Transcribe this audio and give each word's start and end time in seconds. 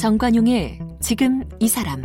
정관용의 0.00 0.78
지금 0.98 1.44
이 1.58 1.68
사람 1.68 2.00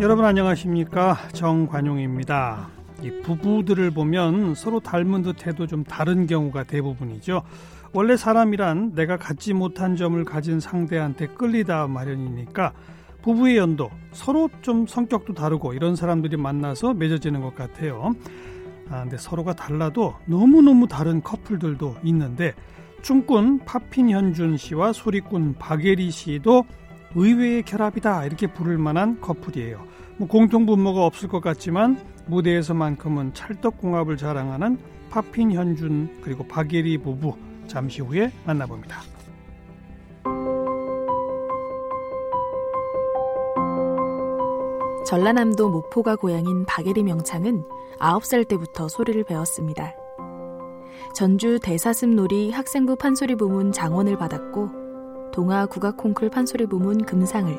여러분 0.00 0.24
안녕하십니까 0.24 1.16
정관용입니다. 1.32 2.70
이 3.02 3.20
부부들을 3.20 3.92
보면 3.92 4.56
서로 4.56 4.80
닮은 4.80 5.22
듯해도 5.22 5.68
좀 5.68 5.84
다른 5.84 6.26
경우가 6.26 6.64
대부분이죠. 6.64 7.44
원래 7.92 8.16
사람이란 8.16 8.96
내가 8.96 9.16
갖지 9.16 9.54
못한 9.54 9.94
점을 9.94 10.24
가진 10.24 10.58
상대한테 10.58 11.28
끌리다 11.28 11.86
마련이니까 11.86 12.72
부부의 13.22 13.58
연도 13.58 13.92
서로 14.10 14.50
좀 14.60 14.88
성격도 14.88 15.34
다르고 15.34 15.72
이런 15.72 15.94
사람들이 15.94 16.36
만나서 16.36 16.94
맺어지는 16.94 17.42
것 17.42 17.54
같아요. 17.54 18.16
아, 18.90 19.02
근데 19.02 19.16
서로가 19.16 19.54
달라도 19.54 20.16
너무너무 20.26 20.88
다른 20.88 21.22
커플들도 21.22 21.98
있는데 22.02 22.54
춤꾼 23.04 23.58
파핀 23.66 24.08
현준 24.08 24.56
씨와 24.56 24.94
소리꾼 24.94 25.56
박예리 25.58 26.10
씨도 26.10 26.64
의외의 27.14 27.62
결합이다 27.62 28.24
이렇게 28.24 28.46
부를 28.46 28.78
만한 28.78 29.20
커플이에요. 29.20 29.84
뭐 30.16 30.26
공통 30.26 30.64
분모가 30.64 31.04
없을 31.04 31.28
것 31.28 31.42
같지만 31.42 32.02
무대에서만큼은 32.28 33.34
찰떡궁합을 33.34 34.16
자랑하는 34.16 34.78
파핀 35.10 35.52
현준 35.52 36.22
그리고 36.22 36.48
박예리 36.48 36.96
부부 36.96 37.36
잠시 37.66 38.00
후에 38.00 38.32
만나봅니다. 38.46 39.02
전라남도 45.06 45.68
목포가 45.68 46.16
고향인 46.16 46.64
박예리 46.64 47.02
명창은 47.02 47.64
9살 48.00 48.48
때부터 48.48 48.88
소리를 48.88 49.22
배웠습니다. 49.24 49.92
전주 51.14 51.60
대사습놀이 51.60 52.50
학생부 52.50 52.96
판소리 52.96 53.36
부문 53.36 53.70
장원을 53.70 54.18
받았고 54.18 55.30
동아 55.32 55.64
국악 55.64 55.96
콩쿨 55.96 56.28
판소리 56.28 56.66
부문 56.66 57.04
금상을 57.04 57.56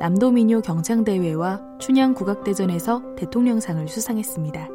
남도민요 0.00 0.62
경창대회와 0.62 1.78
춘향 1.78 2.12
국악대전에서 2.12 3.14
대통령상을 3.14 3.86
수상했습니다. 3.86 4.68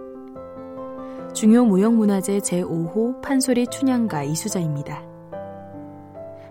중요 1.33 1.66
무형문화재 1.66 2.38
제5호 2.39 3.22
판소리 3.22 3.67
춘향가 3.67 4.23
이수자입니다. 4.23 5.03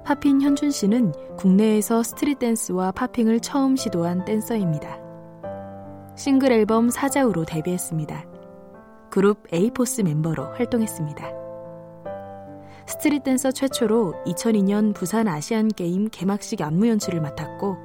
팝핀 0.05 0.43
현준 0.43 0.71
씨는 0.71 1.15
국내에서 1.39 2.03
street 2.03 2.39
댄스와 2.39 2.93
popping을 2.93 3.41
처음 3.41 3.77
시도한 3.77 4.27
댄서입니다. 4.27 4.99
싱글 6.17 6.53
앨범 6.53 6.91
사자후로 6.91 7.47
데뷔했습니다. 7.47 8.27
그룹 9.11 9.43
에이포스 9.51 10.03
멤버로 10.03 10.45
활동했습니다. 10.53 11.46
street 12.89 13.25
댄서 13.25 13.51
최초로 13.51 14.15
2002년 14.27 14.95
부산 14.95 15.27
아시안 15.29 15.69
게임 15.69 16.09
개막식 16.11 16.63
안무 16.63 16.89
연출을 16.89 17.21
맡았고 17.21 17.77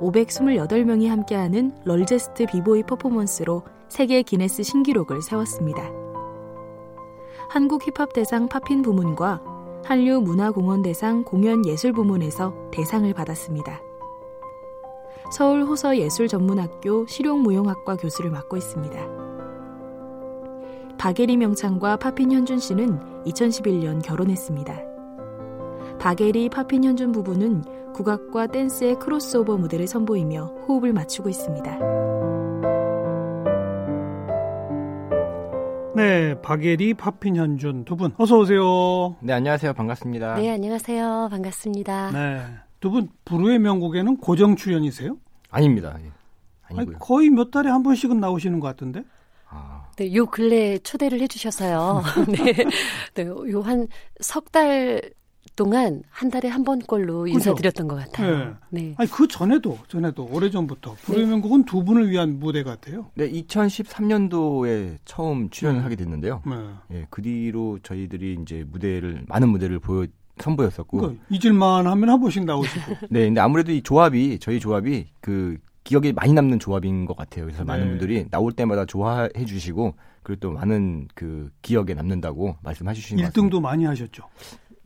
528명이 0.00 1.08
함께하는 1.08 1.74
largest 1.84 2.46
b-boy 2.46 2.84
퍼포먼스로 2.84 3.62
세계 3.88 4.22
기네스 4.22 4.62
신기록을 4.62 5.22
세웠습니다. 5.22 5.90
한국 7.48 7.82
힙합 7.86 8.12
대상 8.12 8.48
poppin 8.48 8.82
부문과 8.82 9.42
한류 9.84 10.20
문화공헌 10.20 10.82
대상 10.82 11.24
공연 11.24 11.66
예술 11.66 11.92
부문에서 11.92 12.54
대상을 12.72 13.12
받았습니다. 13.12 13.80
서울 15.30 15.64
호서예술전문학교 15.64 17.06
실용무용학과 17.06 17.96
교수를 17.96 18.30
맡고 18.30 18.56
있습니다. 18.56 19.23
박애리 20.98 21.36
명창과 21.36 21.96
팝핀 21.96 22.32
현준 22.32 22.58
씨는 22.58 22.98
2011년 23.24 24.02
결혼했습니다. 24.02 24.74
박애리 25.98 26.48
팝핀 26.48 26.84
현준 26.84 27.12
부부는 27.12 27.62
국악과 27.92 28.46
댄스의 28.48 28.98
크로스오버 28.98 29.56
무대를 29.56 29.86
선보이며 29.86 30.44
호흡을 30.66 30.92
맞추고 30.92 31.28
있습니다. 31.28 31.78
네, 35.96 36.34
박애리, 36.42 36.94
팝핀 36.94 37.36
현준 37.36 37.84
두 37.84 37.94
분 37.96 38.12
어서 38.18 38.38
오세요. 38.38 39.14
네, 39.20 39.32
안녕하세요. 39.32 39.74
반갑습니다. 39.74 40.34
네, 40.36 40.50
안녕하세요. 40.50 41.28
반갑습니다. 41.30 42.10
네, 42.10 42.40
두분 42.80 43.08
불후의 43.24 43.60
명곡에는 43.60 44.16
고정 44.16 44.56
출연이세요? 44.56 45.16
아닙니다. 45.50 45.96
예. 46.04 46.10
아니, 46.64 46.92
거의 46.98 47.30
몇 47.30 47.52
달에 47.52 47.70
한 47.70 47.84
번씩은 47.84 48.18
나오시는 48.18 48.58
것 48.58 48.66
같은데? 48.66 49.04
아. 49.94 49.96
네, 49.96 50.14
요 50.14 50.26
근래 50.26 50.78
초대를 50.78 51.20
해주셔서요. 51.20 52.02
네, 52.28 52.64
네, 53.14 53.26
요 53.26 53.62
한 53.62 53.88
석 54.20 54.50
달 54.52 55.00
동안 55.56 56.02
한 56.10 56.30
달에 56.30 56.48
한 56.48 56.64
번꼴로 56.64 57.28
인사드렸던 57.28 57.86
것 57.86 57.94
같아요. 57.96 58.56
네. 58.70 58.82
네. 58.82 58.94
아니 58.98 59.08
그 59.08 59.28
전에도 59.28 59.78
전에도 59.86 60.26
오래 60.32 60.50
전부터 60.50 60.96
불후의 61.02 61.26
네. 61.26 61.30
명곡은 61.30 61.64
두 61.64 61.84
분을 61.84 62.10
위한 62.10 62.40
무대 62.40 62.64
같아요. 62.64 63.10
네, 63.14 63.30
2013년도에 63.30 64.96
처음 65.04 65.50
출연을 65.50 65.80
음. 65.80 65.84
하게 65.84 65.96
됐는데요. 65.96 66.42
네. 66.46 66.54
예, 66.98 67.06
그 67.10 67.22
뒤로 67.22 67.78
저희들이 67.82 68.38
이제 68.42 68.64
무대를 68.68 69.24
많은 69.28 69.48
무대를 69.48 69.78
보여 69.78 70.06
선보였었고. 70.40 70.98
그러니까 70.98 71.24
잊을만 71.30 71.86
하면 71.86 72.08
한 72.08 72.20
번씩 72.20 72.44
나오시고. 72.44 72.92
네, 73.10 73.26
근데 73.26 73.40
아무래도 73.40 73.70
이 73.70 73.82
조합이 73.82 74.38
저희 74.40 74.58
조합이 74.58 75.06
그 75.20 75.56
기억에 75.84 76.12
많이 76.12 76.32
남는 76.32 76.58
조합인 76.58 77.04
것 77.04 77.16
같아요. 77.16 77.44
그래서 77.44 77.62
네. 77.62 77.66
많은 77.66 77.90
분들이 77.90 78.26
나올 78.30 78.52
때마다 78.52 78.86
좋아해 78.86 79.44
주시고 79.46 79.94
그리고 80.22 80.40
또 80.40 80.50
많은 80.50 81.08
그 81.14 81.50
기억에 81.62 81.92
남는다고 81.94 82.56
말씀해 82.62 82.94
주시는 82.94 83.22
것 83.22 83.28
같습니다. 83.28 83.56
1등도 83.56 83.60
많이 83.60 83.84
하셨죠. 83.84 84.24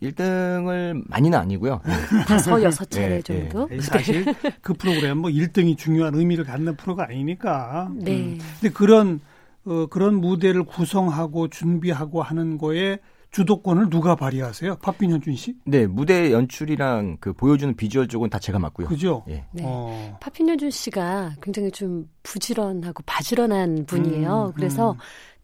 1등을 0.02 1.02
많이는 1.06 1.38
아니고요. 1.38 1.80
다섯 2.26 2.62
여섯 2.62 2.90
차례 2.90 3.20
네, 3.20 3.22
정도. 3.22 3.68
네. 3.68 3.80
사실 3.80 4.24
그 4.60 4.74
프로그램 4.74 5.18
뭐 5.18 5.30
1등이 5.30 5.76
중요한 5.76 6.14
의미를 6.14 6.44
갖는 6.44 6.76
프로가 6.76 7.06
아니니까. 7.08 7.90
네. 7.94 8.16
음. 8.16 8.38
근데 8.60 8.72
그런 8.72 9.20
어, 9.64 9.86
그런 9.86 10.14
무대를 10.16 10.64
구성하고 10.64 11.48
준비하고 11.48 12.22
하는 12.22 12.58
거에 12.58 12.98
주도권을 13.30 13.90
누가 13.90 14.14
발휘하세요? 14.16 14.76
팝핀 14.76 15.10
현준 15.10 15.36
씨? 15.36 15.56
네, 15.64 15.86
무대 15.86 16.32
연출이랑 16.32 17.18
그 17.20 17.32
보여주는 17.32 17.74
비주얼 17.76 18.08
쪽은 18.08 18.30
다 18.30 18.38
제가 18.38 18.58
맡고요. 18.58 18.88
그죠? 18.88 19.24
예. 19.28 19.44
네. 19.52 19.62
어. 19.64 20.16
팝핀 20.20 20.48
현준 20.48 20.70
씨가 20.70 21.34
굉장히 21.42 21.70
좀 21.70 22.08
부지런하고 22.22 23.02
바지런한 23.04 23.86
분이에요. 23.86 24.46
음, 24.46 24.52
그래서 24.54 24.92
음. 24.92 24.96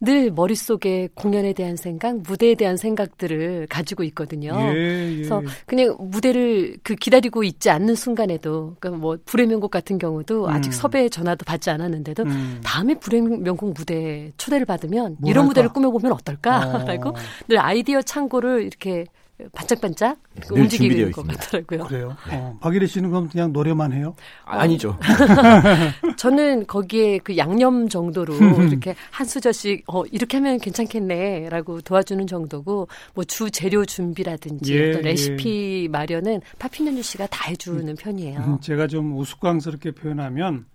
늘 0.05 0.31
머릿속에 0.31 1.09
공연에 1.15 1.51
대한 1.53 1.75
생각, 1.75 2.17
무대에 2.17 2.55
대한 2.55 2.77
생각들을 2.77 3.67
가지고 3.69 4.03
있거든요. 4.03 4.53
예, 4.55 4.75
예. 4.75 5.15
그래서 5.15 5.41
그냥 5.65 5.97
무대를 5.99 6.77
그 6.83 6.95
기다리고 6.95 7.43
있지 7.43 7.69
않는 7.69 7.95
순간에도 7.95 8.75
그러니까 8.79 9.01
뭐 9.01 9.17
불후의 9.25 9.47
명곡 9.47 9.71
같은 9.71 9.97
경우도 9.97 10.45
음. 10.45 10.49
아직 10.49 10.71
섭외 10.73 11.09
전화도 11.09 11.43
받지 11.43 11.69
않았는데도 11.69 12.23
음. 12.23 12.61
다음에 12.63 12.93
불후의 12.93 13.21
명곡 13.21 13.73
무대 13.73 14.31
초대를 14.37 14.65
받으면 14.65 15.17
이런 15.23 15.37
할까? 15.37 15.43
무대를 15.43 15.69
꾸며보면 15.69 16.11
어떨까라고 16.13 17.09
어. 17.09 17.13
늘 17.49 17.59
아이디어 17.59 18.01
창고를 18.01 18.61
이렇게 18.61 19.05
반짝반짝 19.51 20.17
네, 20.33 20.41
움직이는 20.49 21.11
것 21.11 21.27
같더라고요. 21.27 21.83
그래요? 21.87 22.15
네. 22.29 22.37
어, 22.37 22.57
박일희 22.61 22.87
씨는 22.87 23.09
그럼 23.09 23.27
그냥 23.29 23.51
노래만 23.51 23.91
해요? 23.91 24.15
아, 24.45 24.59
아니죠. 24.59 24.97
저는 26.17 26.67
거기에 26.67 27.17
그 27.19 27.35
양념 27.37 27.89
정도로 27.89 28.33
이렇게 28.71 28.95
한 29.11 29.27
수저씩 29.27 29.83
어 29.87 30.05
이렇게 30.05 30.37
하면 30.37 30.57
괜찮겠네라고 30.59 31.81
도와주는 31.81 32.25
정도고 32.27 32.87
뭐 33.13 33.25
주 33.35 33.51
재료 33.51 33.83
준비라든지 33.85 34.73
예, 34.73 34.89
어떤 34.91 35.01
레시피 35.01 35.83
예. 35.83 35.87
마련은 35.89 36.39
파피년주 36.57 37.03
씨가 37.03 37.27
다 37.27 37.49
해주는 37.49 37.85
음, 37.87 37.95
편이에요. 37.99 38.39
음, 38.39 38.59
제가 38.63 38.87
좀 38.87 39.17
우스꽝스럽게 39.17 39.91
표현하면 39.91 40.65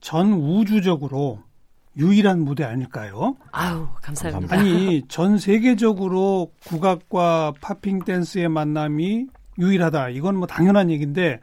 전 0.00 0.32
우주적으로 0.32 1.42
유일한 1.96 2.40
무대 2.44 2.64
아닐까요? 2.64 3.36
아우 3.52 3.88
감사합니다. 4.02 4.56
아니 4.56 5.02
전 5.08 5.38
세계적으로 5.38 6.52
국악과 6.64 7.52
팝핑 7.60 8.04
댄스의 8.04 8.48
만남이 8.48 9.26
유일하다. 9.58 10.10
이건 10.10 10.36
뭐 10.36 10.46
당연한 10.46 10.90
얘기인데 10.90 11.40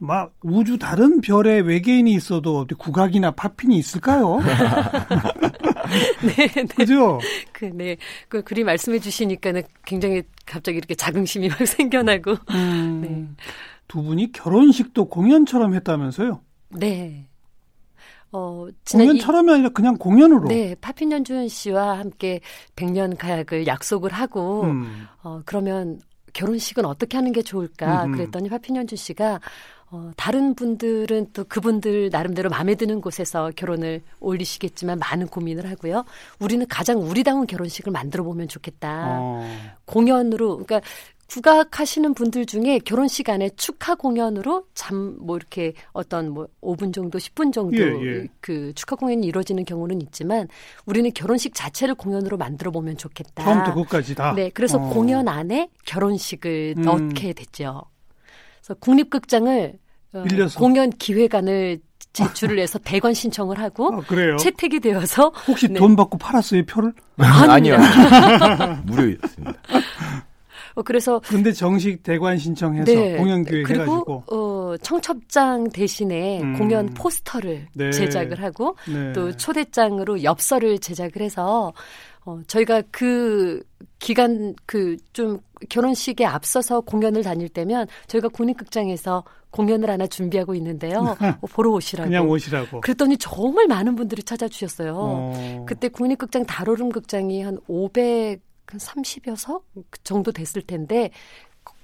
막 0.00 0.34
우주 0.42 0.78
다른 0.78 1.20
별에 1.20 1.60
외계인이 1.60 2.12
있어도 2.12 2.66
국악이나 2.78 3.30
팝핑이 3.30 3.76
있을까요? 3.76 4.40
네, 6.36 6.46
네. 6.48 6.64
그죠? 6.64 7.20
그, 7.52 7.66
네. 7.66 7.96
그 8.28 8.42
그리 8.42 8.64
말씀해 8.64 8.98
주시니까는 8.98 9.62
굉장히 9.84 10.22
갑자기 10.46 10.78
이렇게 10.78 10.94
자긍심이 10.94 11.48
막 11.50 11.64
생겨나고. 11.66 12.32
음, 12.50 13.00
네. 13.00 13.44
두 13.86 14.02
분이 14.02 14.32
결혼식도 14.32 15.06
공연처럼 15.06 15.74
했다면서요? 15.74 16.40
네. 16.70 17.28
어, 18.36 18.66
공연 18.90 19.18
처럼이 19.20 19.52
아니라 19.52 19.68
그냥 19.68 19.96
공연으로. 19.96 20.48
네, 20.48 20.74
파핀 20.80 21.12
연준 21.12 21.46
씨와 21.46 21.98
함께 22.00 22.40
100년 22.74 23.16
가약을 23.16 23.68
약속을 23.68 24.12
하고, 24.12 24.64
음. 24.64 25.06
어, 25.22 25.40
그러면 25.44 26.00
결혼식은 26.32 26.84
어떻게 26.84 27.16
하는 27.16 27.30
게 27.30 27.42
좋을까? 27.42 28.06
음음. 28.06 28.12
그랬더니 28.16 28.48
파핀 28.48 28.74
연준 28.74 28.96
씨가 28.96 29.40
어, 29.92 30.10
다른 30.16 30.56
분들은 30.56 31.28
또 31.32 31.44
그분들 31.44 32.08
나름대로 32.10 32.50
마음에 32.50 32.74
드는 32.74 33.00
곳에서 33.00 33.52
결혼을 33.54 34.02
올리시겠지만 34.18 34.98
많은 34.98 35.28
고민을 35.28 35.70
하고요. 35.70 36.04
우리는 36.40 36.66
가장 36.68 36.98
우리다운 37.00 37.46
결혼식을 37.46 37.92
만들어 37.92 38.24
보면 38.24 38.48
좋겠다. 38.48 39.04
어. 39.06 39.48
공연으로 39.84 40.64
그러니까 40.64 40.80
국악하시는 41.28 42.14
분들 42.14 42.46
중에 42.46 42.78
결혼식 42.78 43.28
안에 43.30 43.50
축하 43.56 43.94
공연으로 43.94 44.66
잠 44.74 45.14
뭐 45.24 45.36
이렇게 45.36 45.72
어떤 45.92 46.30
뭐 46.30 46.48
5분 46.60 46.92
정도 46.92 47.18
10분 47.18 47.52
정도 47.52 47.76
예, 47.76 48.22
예. 48.22 48.26
그 48.40 48.72
축하 48.74 48.96
공연이 48.96 49.26
이루어지는 49.26 49.64
경우는 49.64 50.00
있지만 50.02 50.48
우리는 50.86 51.10
결혼식 51.12 51.54
자체를 51.54 51.94
공연으로 51.94 52.36
만들어 52.36 52.70
보면 52.70 52.96
좋겠다. 52.96 53.42
처음부터 53.44 53.74
끝까지 53.74 54.14
다. 54.14 54.32
네, 54.34 54.50
그래서 54.52 54.78
어. 54.78 54.90
공연 54.90 55.28
안에 55.28 55.68
결혼식을 55.86 56.74
음. 56.78 56.82
넣게 56.82 57.32
됐죠. 57.32 57.82
그래서 58.58 58.74
국립극장을 58.80 59.78
어, 60.12 60.24
공연 60.56 60.90
기획안을 60.90 61.80
제출을 62.12 62.60
해서 62.60 62.78
대관 62.78 63.12
신청을 63.12 63.58
하고 63.58 63.90
아, 63.92 64.36
채택이 64.36 64.78
되어서 64.80 65.30
혹시 65.48 65.66
네. 65.68 65.80
돈 65.80 65.96
받고 65.96 66.16
팔았어요 66.18 66.64
표를? 66.64 66.92
아니요 67.18 67.76
무료였습니다. 68.86 69.54
어, 70.74 70.82
그래서 70.82 71.20
근데 71.24 71.52
정식 71.52 72.02
대관 72.02 72.38
신청해서 72.38 72.84
네, 72.84 73.16
공연 73.16 73.44
기획 73.44 73.70
해가지고 73.70 74.24
어, 74.30 74.76
청첩장 74.82 75.70
대신에 75.70 76.40
음. 76.42 76.58
공연 76.58 76.86
포스터를 76.94 77.66
네. 77.74 77.90
제작을 77.90 78.42
하고 78.42 78.76
네. 78.86 79.12
또 79.12 79.36
초대장으로 79.36 80.22
엽서를 80.22 80.78
제작을 80.78 81.22
해서 81.22 81.72
어, 82.24 82.40
저희가 82.46 82.82
그 82.90 83.62
기간 83.98 84.54
그 84.66 84.96
좀 85.12 85.38
결혼식에 85.68 86.24
앞서서 86.24 86.80
공연을 86.80 87.22
다닐 87.22 87.48
때면 87.48 87.86
저희가 88.06 88.28
국립극장에서 88.28 89.24
공연을 89.50 89.88
하나 89.88 90.06
준비하고 90.06 90.54
있는데요. 90.56 91.16
어, 91.40 91.46
보러 91.52 91.70
오시라고. 91.70 92.08
그냥 92.08 92.28
오시라고. 92.28 92.80
그랬더니 92.80 93.16
정말 93.18 93.66
많은 93.66 93.94
분들이 93.94 94.22
찾아주셨어요. 94.22 94.94
어. 94.96 95.64
그때 95.66 95.88
국립극장 95.88 96.44
다로름 96.44 96.90
극장이 96.90 97.42
한 97.42 97.58
500, 97.68 98.40
한 98.66 98.78
30여 98.78 99.36
석 99.36 99.66
정도 100.02 100.32
됐을 100.32 100.62
텐데 100.62 101.10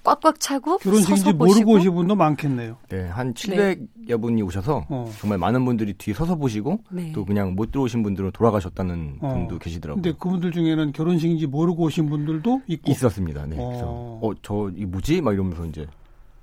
꽉꽉 0.03 0.41
차고 0.41 0.79
결혼식인지 0.79 1.33
모르고 1.35 1.73
오신 1.73 1.95
분도 1.95 2.15
많겠네요. 2.15 2.77
네, 2.89 3.07
한 3.09 3.35
700여 3.35 3.89
네. 4.09 4.17
분이 4.17 4.43
오셔서 4.43 4.87
어. 4.89 5.13
정말 5.19 5.39
많은 5.39 5.65
분들이 5.65 5.93
뒤에 5.93 6.15
서서 6.15 6.37
보시고 6.37 6.81
네. 6.91 7.13
또 7.13 7.25
그냥 7.25 7.55
못 7.55 7.71
들어오신 7.71 8.03
분들은 8.03 8.31
돌아가셨다는 8.33 9.19
어. 9.21 9.35
분도 9.35 9.59
계시더라고요. 9.59 10.03
근데 10.03 10.17
그분들 10.19 10.53
중에는 10.53 10.93
결혼식인지 10.93 11.47
모르고 11.47 11.85
오신 11.85 12.09
분들도 12.09 12.63
있고 12.67 12.91
있었습니다. 12.93 13.47
네. 13.47 13.57
어. 13.59 13.67
그래서 13.69 14.19
어저 14.23 14.71
이 14.75 14.87
뭐지? 14.87 15.21
막 15.21 15.35
이러면서 15.35 15.67
이제 15.67 15.87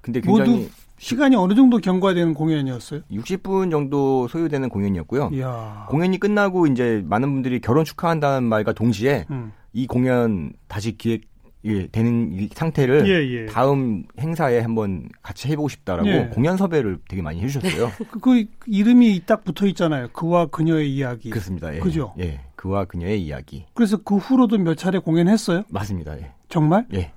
근데 0.02 0.22
굉장히 0.22 0.70
시간이 1.00 1.36
어느 1.36 1.54
정도 1.54 1.78
경과되는 1.78 2.34
공연이었어요? 2.34 3.02
60분 3.12 3.72
정도 3.72 4.28
소요되는 4.28 4.70
공연이었고요. 4.70 5.32
이야. 5.34 5.86
공연이 5.90 6.20
끝나고 6.20 6.68
이제 6.68 7.04
많은 7.06 7.32
분들이 7.34 7.60
결혼 7.60 7.86
축하한다는 7.86 8.48
말과 8.48 8.74
동시에 8.74 9.26
음. 9.30 9.52
이 9.74 9.88
공연 9.88 10.54
다시 10.68 10.98
기획 10.98 11.22
예, 11.66 11.88
되는 11.88 12.48
상태를 12.54 13.08
예, 13.08 13.42
예. 13.42 13.46
다음 13.48 14.04
행사에 14.20 14.60
한번 14.60 15.10
같이 15.22 15.50
해보고 15.50 15.68
싶다라고 15.68 16.08
예. 16.08 16.30
공연 16.34 16.56
섭외를 16.56 17.00
되게 17.10 17.22
많이 17.22 17.42
해주셨어요. 17.42 17.92
그, 18.12 18.20
그, 18.20 18.46
이름이 18.68 19.24
딱 19.26 19.44
붙어 19.44 19.66
있잖아요. 19.68 20.08
그와 20.10 20.46
그녀의 20.46 20.90
이야기. 20.94 21.30
그렇습니다. 21.30 21.76
예. 21.76 21.80
그죠? 21.80 22.14
예, 22.20 22.42
그와 22.56 22.86
그녀의 22.86 23.22
이야기. 23.22 23.66
그래서 23.74 23.98
그 23.98 24.18
후로도 24.18 24.60
몇 24.60 24.76
차례 24.76 25.00
공연했어요? 25.00 25.64
맞습니다. 25.70 26.18
예. 26.20 26.32
정말? 26.48 26.86
예. 26.94 27.12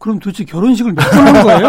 그럼 0.00 0.18
도대체 0.18 0.44
결혼식을 0.44 0.94
몇 0.94 1.04
번 1.12 1.26
한 1.26 1.42
거예요? 1.44 1.68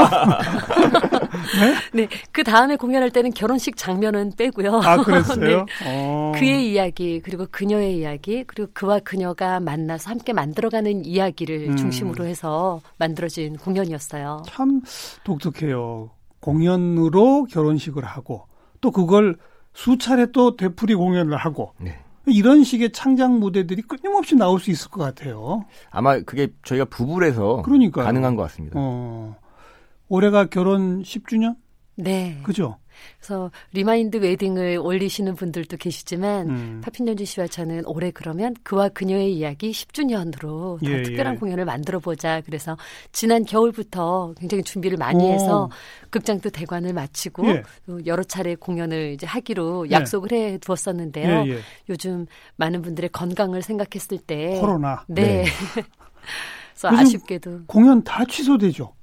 네? 1.60 1.75
네. 1.94 2.07
그 2.31 2.44
다음에 2.44 2.78
공연할 2.78 3.10
때는 3.12 3.31
결혼식 3.31 3.75
장면은 3.75 4.31
빼고요. 4.38 4.78
아, 4.83 5.04
그랬어요? 5.04 5.38
네. 5.83 5.86
어. 5.86 6.31
그의 6.36 6.72
이야기, 6.72 7.19
그리고 7.19 7.45
그녀의 7.51 7.98
이야기, 7.98 8.45
그리고 8.48 8.72
그와 8.74 9.00
그녀가 9.00 9.60
만나서 9.60 10.10
함께 10.12 10.31
만들어가는 10.31 11.06
이야기를 11.06 11.72
음. 11.72 11.75
중심으로 11.75 12.25
해서 12.25 12.81
만들어진 12.98 13.57
공연이었어요. 13.57 14.44
참 14.48 14.81
독특해요. 15.25 16.12
공연으로 16.39 17.45
결혼식을 17.51 18.04
하고 18.06 18.45
또 18.80 18.92
그걸 18.92 19.36
수차례 19.74 20.27
또 20.31 20.56
되풀이 20.56 20.95
공연을 20.95 21.36
하고 21.38 21.74
네. 21.80 22.00
이런 22.28 22.64
식의 22.64 22.92
창작 22.92 23.32
무대들이 23.38 23.82
끊임없이 23.82 24.36
나올 24.36 24.60
수 24.60 24.70
있을 24.72 24.90
것 24.92 25.02
같아요. 25.04 25.66
아마 25.90 26.20
그게 26.20 26.50
저희가 26.64 26.86
부부래서 26.86 27.62
그러니까요. 27.64 28.06
가능한 28.06 28.36
것 28.36 28.44
같습니다. 28.44 28.76
어, 28.80 29.36
올해가 30.08 30.46
결혼 30.46 31.02
10주년? 31.04 31.56
네. 31.96 32.40
그죠? 32.44 32.78
그래서 33.19 33.51
remind 33.74 34.18
웨딩을 34.18 34.80
올리시는 34.81 35.36
분들도 35.36 35.77
계시지만 35.77 36.50
음. 36.50 36.81
팝핀 36.84 37.02
현준 37.02 37.25
씨와 37.25 37.48
저는 37.48 37.83
올해 37.86 38.12
그러면 38.12 38.56
그와 38.63 38.89
그녀의 38.89 39.33
이야기 39.36 39.71
10주년으로 39.71 40.83
더 40.83 40.89
예, 40.89 41.03
특별한 41.03 41.36
예. 41.36 41.38
공연을 41.38 41.65
만들어 41.65 42.00
보자. 42.00 42.42
그래서 42.42 42.77
지난 43.12 43.44
겨울부터 43.45 44.33
굉장히 44.39 44.63
준비를 44.63 44.98
많이 44.98 45.24
오. 45.24 45.33
해서 45.33 45.69
극장도 46.09 46.50
대관을 46.50 46.94
마치고 46.94 47.48
예. 47.48 47.63
여러 48.06 48.24
차례 48.24 48.56
공연을 48.56 49.13
이제 49.13 49.25
하기로 49.25 49.88
예. 49.89 49.92
약속을 49.92 50.31
해 50.31 50.57
두었었는데요. 50.57 51.45
예, 51.45 51.50
예. 51.51 51.59
요즘 51.89 52.25
많은 52.56 52.81
분들의 52.81 53.09
건강을 53.12 53.62
생각했을 53.62 54.18
때 54.19 54.57
코로나 54.59 55.03
네. 55.07 55.44
네. 55.44 55.45
그래서 56.74 56.98
아쉽게도 56.98 57.65
공연 57.68 58.03
다 58.03 58.25
취소되죠. 58.25 58.94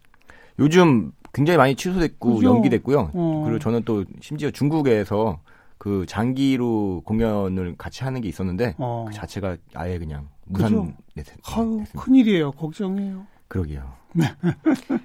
요즘 0.58 1.12
굉장히 1.32 1.56
많이 1.56 1.74
취소됐고 1.74 2.36
그죠? 2.36 2.48
연기됐고요. 2.48 3.10
어. 3.12 3.42
그리고 3.44 3.58
저는 3.58 3.82
또 3.84 4.04
심지어 4.20 4.50
중국에서 4.50 5.40
그 5.78 6.04
장기로 6.06 7.02
공연을 7.04 7.76
같이 7.76 8.04
하는 8.04 8.20
게 8.20 8.28
있었는데 8.28 8.74
어. 8.78 9.06
그 9.08 9.14
자체가 9.14 9.56
아예 9.74 9.98
그냥 9.98 10.28
무산 10.46 10.94
네, 11.14 11.22
아유, 11.54 11.84
큰일이에요. 11.96 12.52
걱정해요. 12.52 13.26
그러게요. 13.48 13.92
네. 14.12 14.24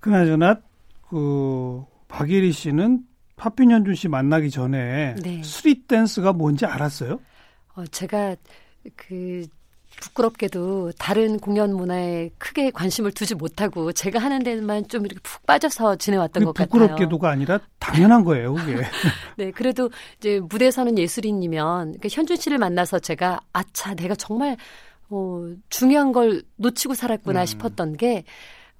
그나저나 0.00 0.60
그 1.08 1.84
박예리 2.08 2.52
씨는 2.52 3.04
파핀현준 3.36 3.94
씨 3.94 4.08
만나기 4.08 4.50
전에 4.50 5.14
네. 5.16 5.42
스트릿 5.42 5.86
댄스가 5.88 6.32
뭔지 6.32 6.64
알았어요? 6.66 7.20
어, 7.74 7.86
제가 7.86 8.34
그 8.96 9.46
부끄럽게도 10.00 10.92
다른 10.98 11.38
공연 11.38 11.74
문화에 11.74 12.30
크게 12.38 12.70
관심을 12.70 13.12
두지 13.12 13.34
못하고 13.34 13.92
제가 13.92 14.18
하는 14.18 14.42
데만 14.42 14.88
좀 14.88 15.06
이렇게 15.06 15.20
푹 15.22 15.44
빠져서 15.46 15.96
지내왔던 15.96 16.44
것 16.44 16.54
같아요. 16.54 16.68
부끄럽게도가 16.68 17.30
아니라 17.30 17.60
당연한 17.78 18.24
거예요, 18.24 18.54
그게. 18.54 18.76
네, 19.36 19.50
그래도 19.50 19.90
이제 20.18 20.40
무대에 20.40 20.70
서는 20.70 20.98
예술인이면 20.98 21.98
그러니까 21.98 22.08
현준 22.10 22.36
씨를 22.36 22.58
만나서 22.58 22.98
제가 22.98 23.40
아차, 23.52 23.94
내가 23.94 24.14
정말 24.14 24.56
어, 25.08 25.46
중요한 25.68 26.12
걸 26.12 26.42
놓치고 26.56 26.94
살았구나 26.94 27.42
음. 27.42 27.46
싶었던 27.46 27.96
게 27.96 28.24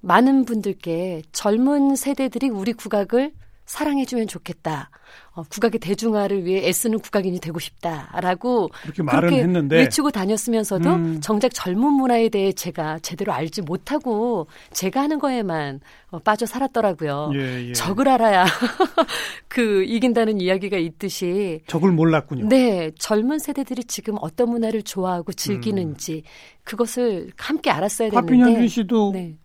많은 0.01 0.45
분들께 0.45 1.23
젊은 1.31 1.95
세대들이 1.95 2.49
우리 2.49 2.73
국악을 2.73 3.31
사랑해주면 3.67 4.27
좋겠다. 4.27 4.89
어, 5.33 5.43
국악의 5.43 5.79
대중화를 5.79 6.45
위해 6.45 6.67
애쓰는 6.67 6.99
국악인이 6.99 7.39
되고 7.39 7.59
싶다라고 7.59 8.69
그렇게 8.81 9.03
말은 9.03 9.33
했는데 9.33 9.77
외치고 9.77 10.09
다녔으면서도 10.09 10.89
음. 10.89 11.21
정작 11.21 11.53
젊은 11.53 11.93
문화에 11.93 12.29
대해 12.29 12.51
제가 12.53 12.99
제대로 12.99 13.33
알지 13.33 13.61
못하고 13.61 14.47
제가 14.71 15.01
하는 15.01 15.19
거에만 15.19 15.81
어, 16.11 16.19
빠져 16.19 16.45
살았더라고요. 16.45 17.31
예, 17.35 17.67
예. 17.67 17.73
적을 17.73 18.07
알아야 18.07 18.45
그 19.49 19.83
이긴다는 19.83 20.39
이야기가 20.39 20.77
있듯이 20.77 21.59
적을 21.67 21.91
몰랐군요. 21.91 22.47
네, 22.47 22.91
젊은 22.97 23.37
세대들이 23.37 23.83
지금 23.83 24.15
어떤 24.21 24.49
문화를 24.49 24.81
좋아하고 24.81 25.33
즐기는지 25.33 26.23
음. 26.25 26.29
그것을 26.63 27.31
함께 27.37 27.69
알았어야 27.69 28.09
되는데. 28.09 28.31
파피현준 28.31 28.67
씨도 28.69 29.11
네. 29.13 29.37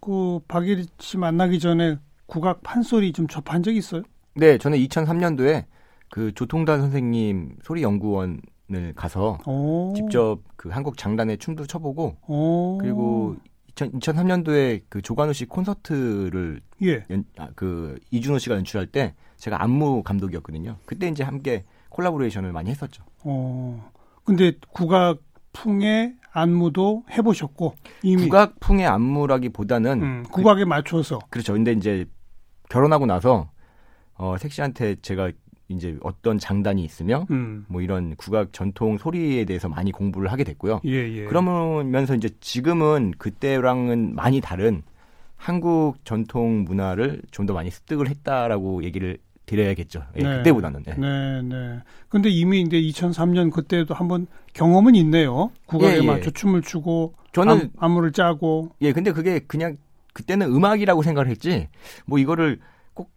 그 0.00 0.40
박예리 0.48 0.86
씨 0.98 1.18
만나기 1.18 1.58
전에 1.58 1.98
국악 2.26 2.62
판소리 2.62 3.12
좀 3.12 3.26
접한 3.26 3.62
적 3.62 3.74
있어요? 3.74 4.02
네, 4.34 4.58
저는 4.58 4.78
2003년도에 4.78 5.64
그 6.10 6.32
조통단 6.34 6.80
선생님 6.80 7.56
소리 7.62 7.82
연구원 7.82 8.40
을 8.72 8.92
가서 8.96 9.38
오. 9.46 9.94
직접 9.94 10.40
그 10.56 10.70
한국 10.70 10.96
장단에 10.96 11.36
춤도 11.36 11.68
춰보고 11.68 12.16
오. 12.26 12.78
그리고 12.78 13.36
2000, 13.68 13.92
2003년도에 13.92 14.82
그 14.88 15.00
조관우 15.02 15.32
씨 15.32 15.44
콘서트를 15.44 16.60
예. 16.82 17.04
연, 17.10 17.24
아, 17.38 17.48
그 17.54 17.96
이준호 18.10 18.40
씨가 18.40 18.56
연출할 18.56 18.88
때 18.88 19.14
제가 19.36 19.62
안무 19.62 20.02
감독이었거든요. 20.02 20.78
그때 20.84 21.06
이제 21.06 21.22
함께 21.22 21.64
콜라보레이션을 21.90 22.50
많이 22.50 22.70
했었죠. 22.70 23.04
어. 23.22 23.88
근데 24.24 24.52
국악 24.72 25.20
풍의 25.52 26.16
안무도 26.32 27.04
해보셨고 27.10 27.76
이미 28.02 28.24
국악풍의 28.24 28.84
안무라기보다는 28.84 30.02
음, 30.02 30.22
국악에 30.30 30.64
그, 30.64 30.68
맞춰서 30.68 31.20
그렇죠. 31.30 31.52
근데 31.52 31.70
이제 31.70 32.04
결혼하고 32.68 33.06
나서 33.06 33.48
어 34.14 34.36
색시한테 34.38 34.96
제가 35.02 35.30
이제 35.68 35.96
어떤 36.02 36.38
장단이 36.38 36.84
있으며 36.84 37.26
음. 37.30 37.64
뭐 37.68 37.82
이런 37.82 38.14
국악 38.16 38.52
전통 38.52 38.98
소리에 38.98 39.44
대해서 39.44 39.68
많이 39.68 39.90
공부를 39.90 40.30
하게 40.30 40.44
됐고요. 40.44 40.80
예, 40.84 40.90
예. 40.90 41.24
그러면서 41.24 42.14
이제 42.14 42.28
지금은 42.40 43.12
그때랑은 43.18 44.14
많이 44.14 44.40
다른 44.40 44.82
한국 45.36 45.96
전통 46.04 46.64
문화를 46.64 47.20
좀 47.30 47.46
더 47.46 47.52
많이 47.52 47.70
습득을 47.70 48.08
했다라고 48.08 48.84
얘기를 48.84 49.18
드려야겠죠. 49.46 50.02
예, 50.16 50.22
네. 50.22 50.36
그때보다는. 50.38 50.82
네. 50.84 50.94
네, 50.96 51.42
네. 51.42 51.78
근데 52.08 52.28
이미 52.28 52.62
이제 52.62 52.80
2003년 52.80 53.52
그때도 53.52 53.94
한번 53.94 54.26
경험은 54.54 54.94
있네요. 54.96 55.50
국악에 55.66 55.94
예, 55.94 55.98
예. 55.98 56.02
맞춰 56.02 56.30
춤을 56.30 56.62
추고 56.62 57.14
저는 57.32 57.70
안, 57.78 57.90
무를 57.92 58.10
짜고. 58.12 58.70
예, 58.80 58.92
근데 58.92 59.12
그게 59.12 59.38
그냥 59.40 59.76
그때는 60.16 60.46
음악이라고 60.48 61.02
생각을 61.02 61.28
했지. 61.30 61.68
뭐 62.06 62.18
이거를 62.18 62.58
꼭 62.94 63.10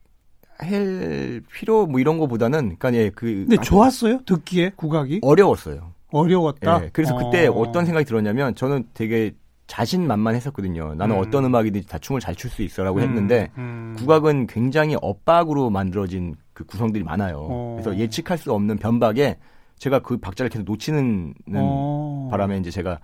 할 0.60 1.41
필요 1.53 1.88
뭐 1.88 2.01
이런 2.01 2.18
거보다는 2.18 2.75
그러니까 2.77 2.94
예, 2.94 3.10
그 3.10 3.46
근데 3.48 3.56
좋았어요? 3.58 4.20
듣기에 4.25 4.72
국악이? 4.75 5.20
어려웠어요. 5.24 5.94
어려웠다. 6.12 6.84
예, 6.84 6.89
그래서 6.91 7.15
그때 7.15 7.48
어. 7.48 7.53
어떤 7.53 7.86
생각이 7.86 8.06
들었냐면 8.06 8.53
저는 8.56 8.84
되게 8.94 9.32
자신만만했었거든요. 9.68 10.96
나는 10.96 11.15
음. 11.15 11.22
어떤 11.22 11.46
음악이든지 11.46 11.88
다 11.88 11.98
춤을 11.98 12.20
잘 12.20 12.36
출 12.36 12.50
수 12.51 12.62
있어라고 12.63 12.98
음. 12.98 13.03
했는데 13.03 13.50
음. 13.58 13.96
국악은 13.98 14.48
굉장히 14.48 14.98
엇박으로 15.01 15.70
만들어진 15.70 16.36
그 16.53 16.65
구성들이 16.65 17.03
많아요. 17.06 17.38
어. 17.39 17.77
그래서 17.79 17.98
예측할 17.98 18.38
수 18.38 18.51
없는 18.51 18.77
변박에 18.79 19.38
제가 19.77 20.00
그 20.00 20.18
박자를 20.18 20.50
계속 20.50 20.65
놓치는 20.65 21.36
어. 21.56 22.27
바람에 22.32 22.58
이제 22.58 22.70
제가 22.70 23.00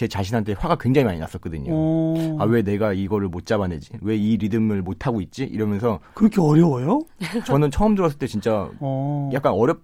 제 0.00 0.08
자신한테 0.08 0.54
화가 0.54 0.76
굉장히 0.76 1.04
많이 1.04 1.18
났었거든요. 1.18 1.72
어. 1.74 2.36
아왜 2.40 2.62
내가 2.62 2.94
이거를 2.94 3.28
못 3.28 3.44
잡아내지? 3.44 3.90
왜 4.00 4.16
이 4.16 4.38
리듬을 4.38 4.80
못 4.80 5.06
하고 5.06 5.20
있지? 5.20 5.44
이러면서 5.44 6.00
그렇게 6.14 6.40
어려워요? 6.40 7.00
저는 7.44 7.70
처음 7.70 7.94
들었을 7.94 8.18
때 8.18 8.26
진짜 8.26 8.70
어. 8.80 9.28
약간 9.34 9.52
어렵 9.52 9.82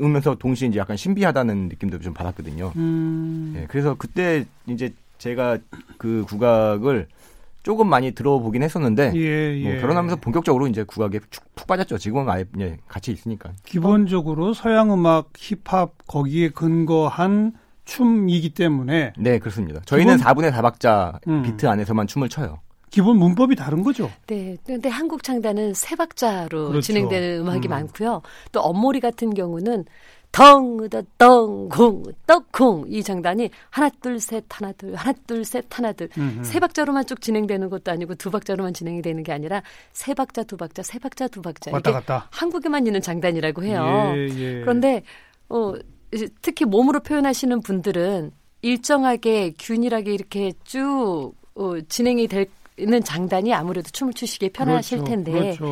으면서 0.00 0.36
동시에 0.36 0.68
이제 0.68 0.78
약간 0.78 0.96
신비하다는 0.96 1.70
느낌도 1.70 1.98
좀 1.98 2.14
받았거든요. 2.14 2.70
음. 2.76 3.54
예, 3.56 3.66
그래서 3.68 3.96
그때 3.98 4.44
이제 4.68 4.94
제가 5.18 5.58
그 5.96 6.24
국악을 6.28 7.08
조금 7.64 7.88
많이 7.88 8.12
들어보긴 8.12 8.62
했었는데 8.62 9.10
예, 9.16 9.60
뭐 9.60 9.70
예. 9.70 9.72
뭐 9.72 9.80
결혼하면서 9.80 10.16
본격적으로 10.20 10.68
이제 10.68 10.84
국악에 10.84 11.18
푹 11.56 11.66
빠졌죠. 11.66 11.98
지금은 11.98 12.28
아예 12.30 12.44
예, 12.60 12.76
같이 12.86 13.10
있으니까. 13.10 13.50
기본적으로 13.64 14.54
서양 14.54 14.92
음악, 14.92 15.30
힙합 15.36 15.94
거기에 16.06 16.50
근거한 16.50 17.54
춤이기 17.88 18.50
때문에 18.50 19.14
네 19.16 19.38
그렇습니다. 19.38 19.80
저희는 19.86 20.18
기본... 20.18 20.34
4분의 20.34 20.52
4박자 20.52 21.26
음. 21.26 21.42
비트 21.42 21.66
안에서만 21.66 22.06
춤을 22.06 22.28
춰요. 22.28 22.60
기본 22.90 23.18
문법이 23.18 23.56
다른 23.56 23.82
거죠. 23.82 24.10
네. 24.26 24.56
그런데 24.64 24.88
한국 24.88 25.22
창단은 25.22 25.74
세 25.74 25.96
박자로 25.96 26.68
그렇죠. 26.68 26.80
진행되는 26.80 27.40
음악이 27.40 27.68
음. 27.68 27.70
많고요. 27.70 28.22
또 28.52 28.60
엄모리 28.60 29.00
같은 29.00 29.32
경우는 29.34 29.84
덩, 30.30 30.88
더, 30.88 31.02
덩, 31.16 31.68
공, 31.70 32.02
떡콩. 32.26 32.84
이 32.88 33.02
장단이 33.02 33.50
하나, 33.70 33.88
둘, 33.88 34.20
셋, 34.20 34.44
하나, 34.50 34.72
둘, 34.72 34.94
하나, 34.94 35.14
둘, 35.26 35.44
셋, 35.44 35.64
하나, 35.70 35.92
둘. 35.92 36.08
음흠. 36.16 36.44
세 36.44 36.60
박자로만 36.60 37.06
쭉 37.06 37.20
진행되는 37.22 37.70
것도 37.70 37.90
아니고 37.90 38.14
두 38.14 38.30
박자로만 38.30 38.74
진행이 38.74 39.00
되는 39.00 39.22
게 39.22 39.32
아니라 39.32 39.62
세 39.92 40.12
박자, 40.12 40.44
두 40.44 40.58
박자, 40.58 40.82
세 40.82 40.98
박자, 40.98 41.28
두 41.28 41.40
박자. 41.40 41.70
왔다 41.72 41.92
갔다. 41.92 42.28
한국에만 42.30 42.86
있는 42.86 43.00
장단이라고 43.00 43.64
해요. 43.64 44.12
예, 44.14 44.28
예. 44.36 44.60
그런데, 44.60 45.02
어, 45.48 45.72
특히 46.42 46.64
몸으로 46.64 47.00
표현하시는 47.00 47.60
분들은 47.60 48.32
일정하게 48.62 49.54
균일하게 49.58 50.12
이렇게 50.14 50.52
쭉 50.64 51.32
어, 51.54 51.80
진행이 51.88 52.28
될 52.28 52.46
있는 52.78 53.02
장단이 53.02 53.52
아무래도 53.52 53.90
춤을 53.90 54.12
추시기에 54.12 54.50
편하실 54.50 54.98
그렇죠, 54.98 55.10
텐데, 55.10 55.32
그렇죠. 55.32 55.66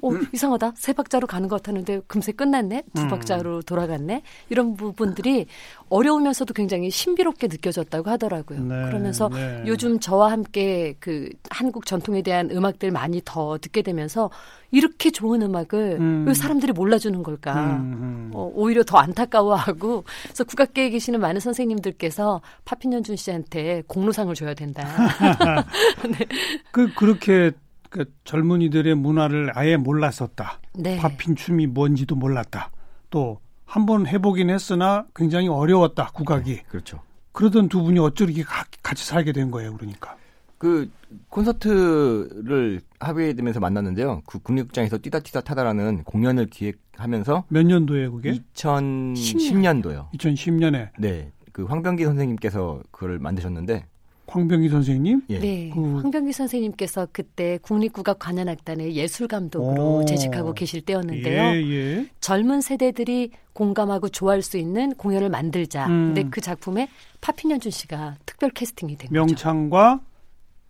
어, 0.00 0.10
이상하다. 0.32 0.74
세 0.76 0.92
박자로 0.92 1.26
가는 1.26 1.48
것 1.48 1.56
같았는데 1.60 2.02
금세 2.06 2.32
끝났네. 2.32 2.84
두 2.94 3.02
음. 3.02 3.08
박자로 3.08 3.62
돌아갔네. 3.62 4.22
이런 4.48 4.76
부분들이 4.76 5.46
어려우면서도 5.92 6.54
굉장히 6.54 6.90
신비롭게 6.90 7.48
느껴졌다고 7.48 8.08
하더라고요. 8.08 8.62
네, 8.62 8.82
그러면서 8.86 9.28
네. 9.28 9.62
요즘 9.66 10.00
저와 10.00 10.32
함께 10.32 10.94
그 10.98 11.28
한국 11.50 11.84
전통에 11.84 12.22
대한 12.22 12.50
음악들 12.50 12.90
많이 12.90 13.20
더 13.24 13.58
듣게 13.58 13.82
되면서 13.82 14.30
이렇게 14.70 15.10
좋은 15.10 15.42
음악을 15.42 15.98
음. 16.00 16.24
왜 16.26 16.32
사람들이 16.32 16.72
몰라주는 16.72 17.22
걸까? 17.22 17.76
음, 17.76 17.92
음. 17.92 18.30
어, 18.32 18.50
오히려 18.54 18.82
더 18.84 18.96
안타까워하고 18.96 20.04
그래서 20.22 20.44
국악계에 20.44 20.88
계시는 20.88 21.20
많은 21.20 21.40
선생님들께서 21.40 22.40
파핀연준 22.64 23.16
씨한테 23.16 23.82
공로상을 23.86 24.34
줘야 24.34 24.54
된다. 24.54 24.82
네. 26.08 26.26
그 26.70 26.92
그렇게 26.94 27.52
그 27.90 28.06
젊은이들의 28.24 28.94
문화를 28.94 29.50
아예 29.54 29.76
몰랐었다. 29.76 30.58
네. 30.72 30.96
파핀 30.96 31.36
춤이 31.36 31.66
뭔지도 31.66 32.16
몰랐다. 32.16 32.70
또 33.10 33.40
한 33.72 33.86
번 33.86 34.06
해보긴 34.06 34.50
했으나 34.50 35.06
굉장히 35.16 35.48
어려웠다 35.48 36.10
국악이. 36.12 36.56
네, 36.56 36.62
그렇죠. 36.68 37.00
그러던 37.32 37.70
두 37.70 37.82
분이 37.82 37.98
어쩌 38.00 38.26
이렇게 38.26 38.42
같이 38.82 39.06
살게 39.06 39.32
된 39.32 39.50
거예요, 39.50 39.74
그러니까. 39.74 40.14
그 40.58 40.90
콘서트를 41.30 42.82
합의되면서 43.00 43.60
만났는데요. 43.60 44.20
그 44.26 44.40
국립극장에서 44.40 44.98
뛰다 44.98 45.20
뛰다 45.20 45.40
타다라는 45.40 46.04
공연을 46.04 46.48
기획하면서 46.48 47.44
몇 47.48 47.62
년도에 47.64 48.08
그게? 48.10 48.42
2010년도요. 48.54 50.10
2010년에. 50.12 50.90
네. 50.98 51.32
그 51.52 51.64
황병기 51.64 52.04
선생님께서 52.04 52.82
그걸 52.90 53.18
만드셨는데 53.20 53.86
황병기 54.32 54.70
선생님? 54.70 55.22
예. 55.28 55.38
네. 55.38 55.70
그... 55.74 56.00
황병기 56.00 56.32
선생님께서 56.32 57.08
그때 57.12 57.58
국립국악 57.60 58.18
관현악단의 58.18 58.96
예술 58.96 59.28
감독으로 59.28 59.98
오. 59.98 60.04
재직하고 60.06 60.54
계실 60.54 60.80
때였는데요. 60.80 61.42
예, 61.42 61.70
예. 61.70 62.06
젊은 62.20 62.62
세대들이 62.62 63.30
공감하고 63.52 64.08
좋아할 64.08 64.40
수 64.40 64.56
있는 64.56 64.94
공연을 64.94 65.28
만들자. 65.28 65.86
음. 65.86 66.14
근데 66.14 66.24
그 66.30 66.40
작품에 66.40 66.88
파핀연준 67.20 67.70
씨가 67.70 68.16
특별 68.24 68.50
캐스팅이 68.50 68.96
된 68.96 69.08
명창과 69.12 69.28
거죠. 69.28 69.46
명창과 69.46 70.00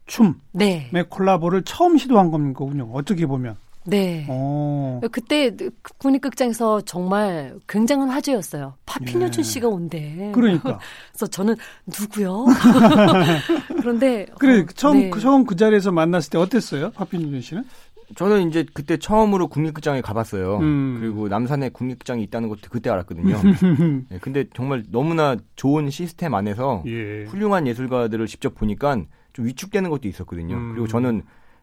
춤의 0.06 0.34
네. 0.52 1.02
콜라보를 1.08 1.62
처음 1.62 1.96
시도한 1.96 2.52
거군요. 2.52 2.90
어떻게 2.92 3.26
보면. 3.26 3.56
네. 3.84 4.26
오. 4.28 5.00
그때 5.10 5.50
국립극장에서 5.98 6.82
정말 6.82 7.54
굉장한 7.68 8.08
화제였어요. 8.10 8.74
파피녀춘 8.86 9.40
예. 9.40 9.42
씨가 9.42 9.68
온대. 9.68 10.30
그러니까. 10.34 10.78
그래서 11.12 11.26
저는 11.26 11.56
누구요? 11.86 12.46
그런데 13.80 14.26
그래 14.38 14.60
어, 14.60 14.66
처음 14.74 14.98
네. 14.98 15.10
처음 15.20 15.44
그 15.44 15.56
자리에서 15.56 15.90
만났을 15.92 16.30
때 16.30 16.38
어땠어요, 16.38 16.90
파피녀춘 16.90 17.40
씨는? 17.40 17.64
저는 18.14 18.48
이제 18.48 18.66
그때 18.74 18.98
처음으로 18.98 19.48
국립극장에 19.48 20.00
가봤어요. 20.00 20.58
음. 20.58 20.98
그리고 21.00 21.28
남산에 21.28 21.70
국립극장이 21.70 22.22
있다는 22.24 22.48
것도 22.48 22.68
그때 22.70 22.90
알았거든요. 22.90 23.40
네, 24.10 24.18
근데 24.20 24.44
정말 24.54 24.84
너무나 24.90 25.36
좋은 25.56 25.88
시스템 25.90 26.34
안에서 26.34 26.82
예. 26.86 27.24
훌륭한 27.24 27.66
예술가들을 27.66 28.26
직접 28.26 28.54
보니까 28.54 29.02
좀 29.32 29.46
위축되는 29.46 29.88
것도 29.88 30.08
있었거든요. 30.08 30.56
음. 30.56 30.72
그리고 30.72 30.86
저는 30.88 31.22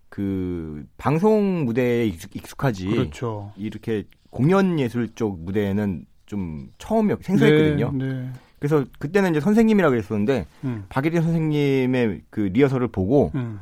그 0.10 0.86
방송 0.98 1.66
무대에 1.66 2.06
익숙 2.06 2.64
하지 2.64 2.88
그렇죠. 2.88 3.52
이렇게 3.56 4.04
공연 4.30 4.80
예술 4.80 5.14
쪽 5.16 5.40
무대에는 5.40 6.06
좀 6.26 6.70
처음 6.78 7.16
생소했거든요. 7.22 7.92
네, 7.94 8.06
네. 8.06 8.30
그래서 8.60 8.86
그때는 9.00 9.32
이제 9.32 9.40
선생님이라고 9.40 9.96
했었는데 9.96 10.46
음. 10.66 10.86
박예린 10.90 11.22
선생님의 11.22 12.22
그 12.30 12.42
리허설을 12.42 12.90
보고 12.90 13.32
음. 13.36 13.60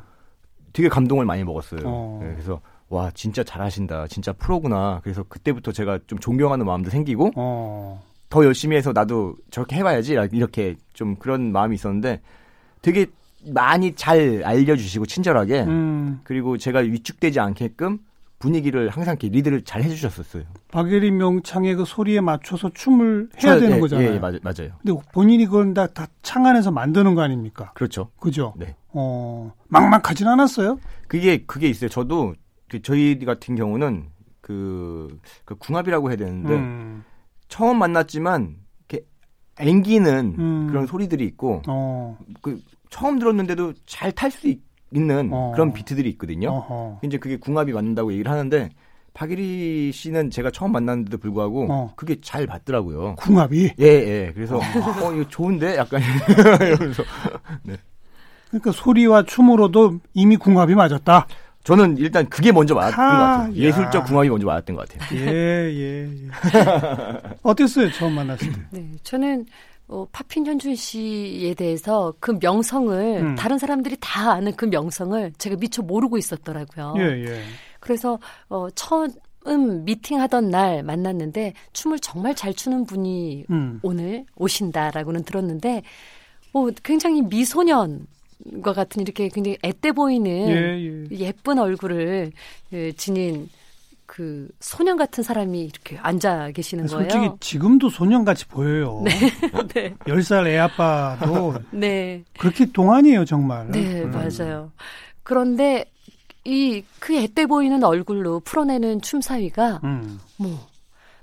되게 0.72 0.88
감동을 0.88 1.24
많이 1.24 1.44
먹었어요. 1.44 1.80
어. 1.84 2.20
네, 2.22 2.32
그래서 2.32 2.60
와 2.88 3.10
진짜 3.12 3.44
잘하신다, 3.44 4.08
진짜 4.08 4.32
프로구나. 4.32 5.00
그래서 5.02 5.22
그때부터 5.22 5.72
제가 5.72 6.00
좀 6.06 6.18
존경하는 6.18 6.66
마음도 6.66 6.90
생기고 6.90 7.32
어. 7.36 8.02
더 8.28 8.44
열심히 8.44 8.76
해서 8.76 8.92
나도 8.92 9.36
저렇게 9.50 9.76
해봐야지 9.76 10.16
이렇게 10.32 10.76
좀 10.92 11.16
그런 11.16 11.52
마음이 11.52 11.74
있었는데 11.74 12.20
되게 12.82 13.06
많이 13.52 13.94
잘 13.94 14.42
알려주시고 14.44 15.06
친절하게 15.06 15.62
음. 15.62 16.20
그리고 16.24 16.56
제가 16.56 16.80
위축되지 16.80 17.40
않게끔 17.40 17.98
분위기를 18.38 18.88
항상 18.90 19.14
이렇게 19.14 19.28
리드를 19.28 19.62
잘 19.62 19.82
해주셨었어요. 19.82 20.44
박예리 20.70 21.10
명창의 21.10 21.74
그 21.74 21.84
소리에 21.84 22.20
맞춰서 22.20 22.70
춤을 22.72 23.30
해야 23.42 23.54
저, 23.54 23.60
되는 23.60 23.76
예, 23.76 23.80
거잖아요. 23.80 24.10
예, 24.10 24.14
예, 24.14 24.18
맞아요. 24.18 24.38
맞아요. 24.42 24.70
근데 24.82 25.00
본인이 25.12 25.44
그건 25.46 25.74
다, 25.74 25.88
다 25.88 26.06
창안에서 26.22 26.70
만드는 26.70 27.14
거 27.14 27.22
아닙니까? 27.22 27.72
그렇죠. 27.74 28.10
그죠? 28.20 28.54
네. 28.56 28.76
어, 28.90 29.52
막막하진 29.68 30.28
않았어요? 30.28 30.78
그게, 31.08 31.44
그게 31.46 31.68
있어요. 31.68 31.88
저도 31.90 32.34
그 32.68 32.80
저희 32.82 33.18
같은 33.24 33.56
경우는 33.56 34.06
그, 34.40 35.18
그 35.44 35.56
궁합이라고 35.56 36.10
해야 36.10 36.16
되는데 36.16 36.54
음. 36.54 37.04
처음 37.48 37.78
만났지만 37.78 38.56
앵기는 39.58 40.34
음. 40.38 40.66
그런 40.68 40.86
소리들이 40.86 41.24
있고 41.26 41.62
어. 41.66 42.16
그 42.40 42.60
처음 42.90 43.18
들었는데도 43.18 43.72
잘 43.86 44.12
탈 44.12 44.30
수 44.30 44.52
있는 44.92 45.30
어. 45.32 45.52
그런 45.54 45.72
비트들이 45.72 46.08
있거든요. 46.10 46.50
어허. 46.50 47.00
이제 47.04 47.18
그게 47.18 47.36
궁합이 47.36 47.72
맞는다고 47.72 48.12
얘기를 48.12 48.30
하는데 48.30 48.70
박일희 49.14 49.90
씨는 49.92 50.30
제가 50.30 50.50
처음 50.50 50.72
만났는데도 50.72 51.18
불구하고 51.18 51.66
어. 51.70 51.92
그게 51.96 52.16
잘 52.22 52.46
맞더라고요. 52.46 53.16
궁합이? 53.16 53.72
예, 53.80 53.84
예. 53.84 54.32
그래서 54.34 54.56
어, 54.56 54.60
어 55.02 55.12
이거 55.12 55.24
좋은데 55.28 55.76
약간 55.76 56.00
이러면서 56.60 57.02
네. 57.64 57.76
그러니까 58.48 58.72
소리와 58.72 59.24
춤으로도 59.24 59.98
이미 60.14 60.36
궁합이 60.36 60.74
맞았다. 60.74 61.26
저는 61.64 61.98
일단 61.98 62.26
그게 62.30 62.50
먼저 62.50 62.74
맞았던 62.74 62.96
것 62.96 63.12
같아요. 63.12 63.52
예술적 63.54 64.06
궁합이 64.06 64.30
먼저 64.30 64.46
맞았던 64.46 64.74
것 64.76 64.88
같아요. 64.88 65.20
예, 65.20 65.26
예, 65.70 66.08
예. 66.08 66.28
어땠어요? 67.42 67.90
처음 67.92 68.14
만났을 68.14 68.50
때? 68.52 68.58
네, 68.70 68.90
저는 69.02 69.44
어, 69.88 70.06
파핀 70.12 70.46
현준 70.46 70.74
씨에 70.74 71.54
대해서 71.54 72.12
그 72.20 72.38
명성을 72.40 73.20
음. 73.22 73.34
다른 73.36 73.58
사람들이 73.58 73.96
다 74.00 74.32
아는 74.32 74.54
그 74.54 74.66
명성을 74.66 75.32
제가 75.38 75.56
미처 75.56 75.82
모르고 75.82 76.18
있었더라고요. 76.18 76.94
예, 76.98 77.24
예. 77.24 77.42
그래서 77.80 78.18
어, 78.50 78.68
처음 78.74 79.10
미팅하던 79.84 80.50
날 80.50 80.82
만났는데 80.82 81.54
춤을 81.72 82.00
정말 82.00 82.34
잘 82.34 82.52
추는 82.52 82.84
분이 82.84 83.46
음. 83.50 83.80
오늘 83.82 84.26
오신다라고는 84.36 85.24
들었는데 85.24 85.82
뭐 86.52 86.70
굉장히 86.84 87.22
미소년 87.22 88.06
과 88.62 88.72
같은 88.72 89.02
이렇게 89.02 89.28
굉장히 89.28 89.58
앳돼 89.62 89.92
보이는 89.92 90.30
예, 90.30 91.18
예. 91.18 91.32
쁜 91.42 91.58
얼굴을 91.58 92.30
예, 92.72 92.92
지닌 92.92 93.48
그 94.08 94.48
소년 94.58 94.96
같은 94.96 95.22
사람이 95.22 95.60
이렇게 95.60 95.98
앉아 95.98 96.52
계시는 96.52 96.88
솔직히 96.88 97.10
거예요. 97.10 97.28
솔직히 97.28 97.40
지금도 97.40 97.90
소년같이 97.90 98.46
보여요. 98.46 99.02
네. 99.04 99.10
네. 99.74 99.94
10살 100.06 100.46
애 100.46 100.56
아빠도 100.56 101.54
네. 101.70 102.24
그렇게 102.38 102.64
동안이에요, 102.64 103.26
정말. 103.26 103.70
네, 103.70 104.02
음. 104.02 104.10
맞아요. 104.10 104.72
그런데 105.22 105.84
이그 106.44 107.12
앳돼 107.12 107.44
보이는 107.46 107.84
얼굴로 107.84 108.40
풀어내는 108.40 109.02
춤사위가 109.02 109.82
음. 109.84 110.18
뭐 110.38 110.66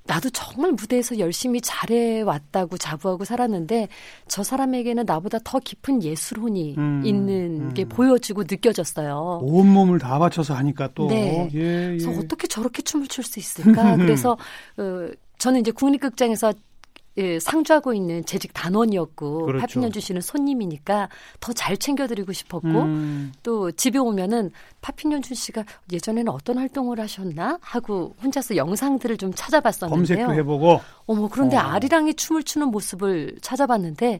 나도 0.07 0.29
정말 0.29 0.71
무대에서 0.73 1.17
열심히 1.17 1.59
잘해왔다고 1.61 2.77
자부하고 2.77 3.25
살았는데 3.25 3.87
저 4.27 4.43
사람에게는 4.43 5.05
나보다 5.05 5.39
더 5.43 5.59
깊은 5.59 6.03
예술혼이 6.03 6.75
음, 6.77 7.01
있는 7.03 7.61
음. 7.69 7.73
게 7.73 7.85
보여지고 7.85 8.43
느껴졌어요. 8.43 9.39
온 9.41 9.67
몸을 9.73 9.97
다 9.99 10.19
바쳐서 10.19 10.53
하니까 10.53 10.89
또. 10.93 11.07
네. 11.07 11.49
예, 11.53 11.59
예. 11.59 11.87
그래서 11.97 12.11
어떻게 12.11 12.47
저렇게 12.47 12.81
춤을 12.83 13.07
출 13.07 13.23
수 13.23 13.39
있을까? 13.39 13.95
그래서 13.97 14.37
어, 14.77 15.09
저는 15.39 15.61
이제 15.61 15.71
국립극장에서 15.71 16.53
예, 17.17 17.39
상주하고 17.39 17.93
있는 17.93 18.25
재직 18.25 18.53
단원이었고 18.53 19.45
그렇죠. 19.45 19.61
파핀연주 19.61 19.99
씨는 20.01 20.21
손님이니까 20.21 21.09
더 21.39 21.53
잘 21.55 21.77
챙겨드리고 21.77 22.33
싶었고 22.33 22.67
음. 22.67 23.31
또 23.41 23.71
집에 23.71 23.97
오면은 23.97 24.51
파핀연주 24.81 25.33
씨가 25.33 25.63
예전에는 25.91 26.31
어떤 26.31 26.57
활동을 26.57 26.99
하셨나 26.99 27.57
하고 27.61 28.13
혼자서 28.21 28.57
영상들을 28.57 29.17
좀 29.17 29.31
찾아봤었는데요. 29.33 30.17
검색도 30.27 30.33
해보고. 30.33 30.81
어머 31.05 31.29
그런데 31.29 31.55
어. 31.55 31.61
아리랑이 31.61 32.13
춤을 32.15 32.43
추는 32.43 32.67
모습을 32.67 33.37
찾아봤는데 33.41 34.19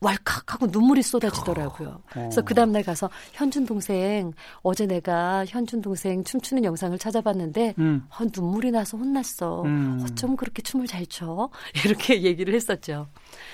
왈칵 0.00 0.52
하고 0.52 0.66
눈물이 0.66 1.02
쏟아지더라고요. 1.02 1.88
어. 1.88 2.02
그래서 2.10 2.42
그 2.42 2.54
다음날 2.54 2.82
가서 2.84 3.10
현준 3.32 3.66
동생 3.66 4.32
어제 4.62 4.86
내가 4.86 5.44
현준 5.46 5.82
동생 5.82 6.22
춤추는 6.22 6.64
영상을 6.64 6.96
찾아봤는데 6.98 7.74
음. 7.78 8.06
어, 8.08 8.24
눈물이 8.34 8.70
나서 8.70 8.96
혼났어. 8.96 9.62
음. 9.62 10.04
어쩜 10.04 10.36
그렇게 10.36 10.62
춤을 10.62 10.86
잘 10.86 11.06
춰? 11.06 11.48
이렇게 11.84 12.22
얘기를 12.22 12.54
했었죠. 12.54 13.08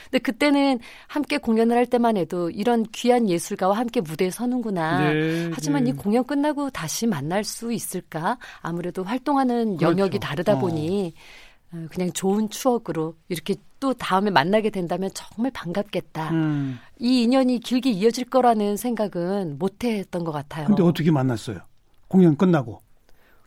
근데 0.05 0.19
그때는 0.19 0.81
함께 1.07 1.39
공연을 1.39 1.77
할 1.77 1.87
때만 1.87 2.17
해도 2.17 2.51
이런 2.51 2.85
귀한 2.93 3.29
예술가와 3.29 3.77
함께 3.77 4.01
무대에 4.01 4.31
서는구나. 4.31 5.13
네, 5.13 5.51
하지만 5.53 5.85
네. 5.85 5.91
이 5.91 5.93
공연 5.95 6.25
끝나고 6.25 6.71
다시 6.71 7.07
만날 7.07 7.45
수 7.45 7.73
있을까? 7.73 8.39
아무래도 8.61 9.03
활동하는 9.03 9.77
그렇죠. 9.77 9.91
영역이 9.91 10.19
다르다 10.19 10.55
어. 10.55 10.59
보니 10.59 11.15
어, 11.15 11.21
그냥 11.91 12.13
좋은 12.13 12.49
추억으로 12.49 13.15
이렇게 13.29 13.57
또 13.81 13.93
다음에 13.95 14.31
만나게 14.31 14.71
된다면 14.71 15.11
정말 15.15 15.51
반갑겠다. 15.53 16.31
음. 16.31 16.79
이 16.99 17.23
인연이 17.23 17.59
길게 17.61 17.91
이어질 17.91 18.27
거라는 18.27 18.77
생각은 18.77 19.59
못 19.59 19.85
했던 19.85 20.25
것 20.25 20.33
같아요. 20.33 20.67
근데 20.67 20.83
어떻게 20.83 21.11
만났어요? 21.11 21.59
공연 22.09 22.37
끝나고. 22.37 22.81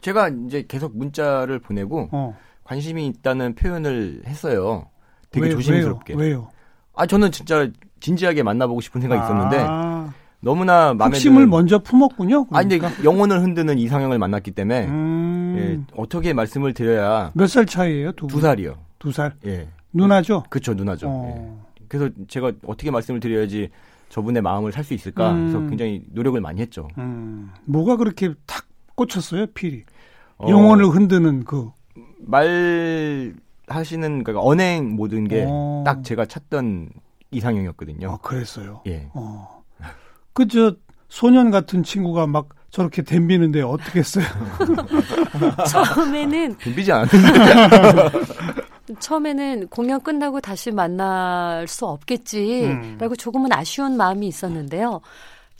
제가 0.01 0.29
이제 0.29 0.63
계속 0.67 0.95
문자를 0.95 1.59
보내고 1.59 2.09
어. 2.11 2.37
관심이 2.63 3.07
있다는 3.07 3.55
표현을 3.55 4.23
했어요. 4.25 4.89
되게 5.31 5.47
왜, 5.47 5.51
조심스럽게. 5.53 6.13
왜요? 6.13 6.21
왜요? 6.23 6.49
아 6.93 7.05
저는 7.05 7.31
진짜 7.31 7.69
진지하게 7.99 8.43
만나보고 8.43 8.81
싶은 8.81 9.01
생각이 9.01 9.21
아. 9.21 9.25
있었는데 9.25 10.13
너무나 10.39 10.93
마음에 10.93 11.15
핵심을 11.15 11.37
드는... 11.41 11.49
먼저 11.49 11.79
품었군요. 11.79 12.45
그러니까. 12.45 12.57
아니 12.59 12.77
근데 12.79 13.03
영혼을 13.03 13.41
흔드는 13.41 13.77
이상형을 13.79 14.17
만났기 14.19 14.51
때문에 14.51 14.85
음... 14.87 15.55
예, 15.57 15.93
어떻게 15.95 16.33
말씀을 16.33 16.73
드려야 16.73 17.31
몇 17.33 17.47
살 17.47 17.65
차이예요? 17.65 18.11
두, 18.13 18.27
두 18.27 18.39
살이요. 18.39 18.75
두 18.99 19.11
살. 19.11 19.33
예. 19.45 19.67
누나죠? 19.93 20.43
그렇죠, 20.49 20.73
누나죠. 20.73 21.07
어. 21.09 21.59
예. 21.81 21.85
그래서 21.87 22.09
제가 22.27 22.51
어떻게 22.65 22.91
말씀을 22.91 23.19
드려야지 23.19 23.69
저분의 24.09 24.41
마음을 24.41 24.71
살 24.71 24.83
수 24.83 24.93
있을까? 24.93 25.31
음. 25.31 25.51
그래서 25.51 25.69
굉장히 25.69 26.03
노력을 26.11 26.39
많이 26.39 26.61
했죠. 26.61 26.87
음. 26.97 27.51
뭐가 27.65 27.95
그렇게 27.97 28.33
탁 28.45 28.65
꽂혔어요, 28.95 29.47
필이? 29.47 29.83
어, 30.37 30.49
영혼을 30.49 30.85
흔드는 30.85 31.43
그 31.45 31.69
말 32.19 33.33
하시는 33.67 34.23
그러니까 34.23 34.43
언행 34.45 34.95
모든 34.95 35.27
게딱 35.27 35.47
어. 35.49 36.01
제가 36.03 36.25
찾던 36.25 36.89
이상형이었거든요. 37.31 38.09
아, 38.11 38.17
그랬어요. 38.17 38.81
예. 38.87 39.09
어. 39.13 39.56
그 40.37 40.47
저 40.47 40.75
소년 41.09 41.49
같은 41.49 41.81
친구가 41.83 42.27
막 42.27 42.49
저렇게 42.69 43.01
댐비는데 43.01 43.61
어떻게 43.63 43.99
했어요? 43.99 44.25
처음에는 45.67 46.57
댐비지 46.57 46.91
않았는데 46.91 48.19
처음에는 48.99 49.67
공연 49.69 49.99
끝나고 50.01 50.39
다시 50.41 50.69
만날 50.69 51.67
수 51.67 51.87
없겠지라고 51.87 53.13
음. 53.13 53.15
조금은 53.17 53.51
아쉬운 53.51 53.97
마음이 53.97 54.27
있었는데요. 54.27 55.01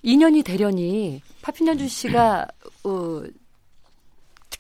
2년이 0.04 0.46
되려니 0.46 1.22
파핀연준 1.42 1.88
씨가 1.88 2.46
어, 2.84 3.24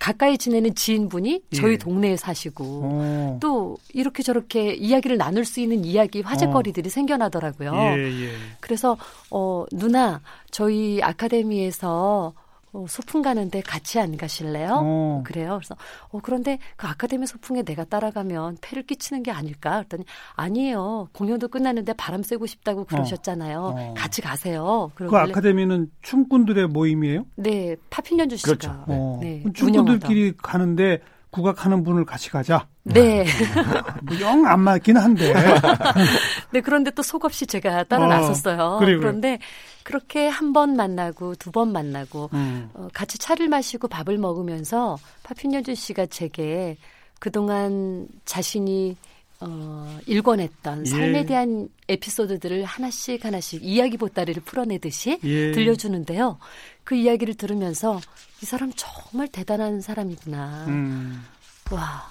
가까이 0.08 0.38
지내는 0.38 0.74
지인분이 0.74 1.42
저희 1.54 1.74
예. 1.74 1.78
동네에 1.78 2.16
사시고 2.16 2.64
어. 2.64 3.40
또 3.42 3.78
이렇게 3.94 4.24
저렇게 4.24 4.74
이야기를 4.74 5.18
나눌 5.18 5.44
수 5.44 5.60
있는 5.60 5.84
이야기 5.84 6.22
화제거리들이 6.22 6.88
어. 6.88 6.90
생겨나더라고요. 6.90 7.74
예, 7.74 8.28
예. 8.28 8.32
그래서 8.62 8.96
어 9.30 9.66
누나 9.74 10.22
저희 10.50 11.02
아카데미에서 11.04 12.34
어, 12.78 12.86
소풍 12.88 13.24
가는데 13.24 13.62
같이 13.62 14.00
안 14.00 14.16
가실래요? 14.18 14.80
어. 14.84 15.24
그래요. 15.26 15.58
그래서 15.60 15.76
어 16.10 16.20
그런데 16.22 16.60
그 16.76 16.86
아카데미 16.86 17.26
소풍에 17.26 17.64
내가 17.64 17.84
따라가면 17.86 18.58
폐를 18.62 18.84
끼치는 18.84 19.24
게 19.24 19.32
아닐까? 19.32 19.78
그랬더니 19.78 20.06
아니에요. 20.36 21.10
공연도 21.12 21.48
끝났는데 21.48 21.94
바람 21.94 22.22
쐬고 22.22 22.46
싶다고 22.46 22.86
그러셨잖아요. 22.86 23.60
어. 23.60 23.76
어. 23.76 23.94
같이 23.98 24.22
가세요. 24.22 24.92
그 24.94 25.10
아카데미는 25.10 25.90
춤꾼들의 26.04 26.68
모임이에요? 26.68 27.26
네, 27.36 27.76
파핀 27.90 28.20
연주 28.20 28.38
씨가 28.38 28.56
그렇죠. 28.56 28.86
네. 28.88 29.42
네, 29.44 29.52
춤꾼들끼리 29.54 30.34
가는데 30.38 31.00
국악하는 31.38 31.84
분을 31.84 32.04
같이 32.04 32.30
가자. 32.32 32.68
네. 32.84 33.26
뭐 34.04 34.20
영안 34.20 34.60
맞긴 34.62 34.98
한데. 34.98 35.34
네, 36.52 36.62
그런데 36.62 36.90
또 36.92 37.04
속없이 37.04 37.46
제가 37.46 37.84
따라 37.84 38.06
어, 38.06 38.08
나섰어요. 38.08 38.78
그래, 38.80 38.98
그런데 38.98 39.40
그렇게 39.84 40.28
한 40.28 40.52
번 40.54 40.76
만나고 40.76 41.36
두 41.36 41.52
번 41.52 41.72
만나고 41.72 42.30
음. 42.34 42.70
어, 42.74 42.88
같이 42.94 43.18
차를 43.20 43.48
마시고 43.50 43.88
밥을 43.88 44.18
먹으면서 44.18 44.98
파핀여준 45.24 45.76
씨가 45.76 46.08
제게 46.08 46.76
그동안 47.20 48.08
자신이 48.26 48.96
어, 49.40 50.00
일궈냈던 50.08 50.88
예. 50.88 50.90
삶에 50.90 51.26
대한 51.28 51.70
에피소드들을 51.88 52.64
하나씩 52.66 53.24
하나씩 53.24 53.64
이야기 53.64 53.96
보따리를 53.98 54.42
풀어내듯이 54.44 55.20
예. 55.24 55.52
들려주는데요. 55.52 56.40
그 56.88 56.96
이야기를 56.96 57.36
들으면서 57.36 58.00
이 58.42 58.46
사람 58.46 58.72
정말 58.74 59.28
대단한 59.28 59.82
사람이구나. 59.82 60.66
음. 60.70 61.22
와. 61.70 62.06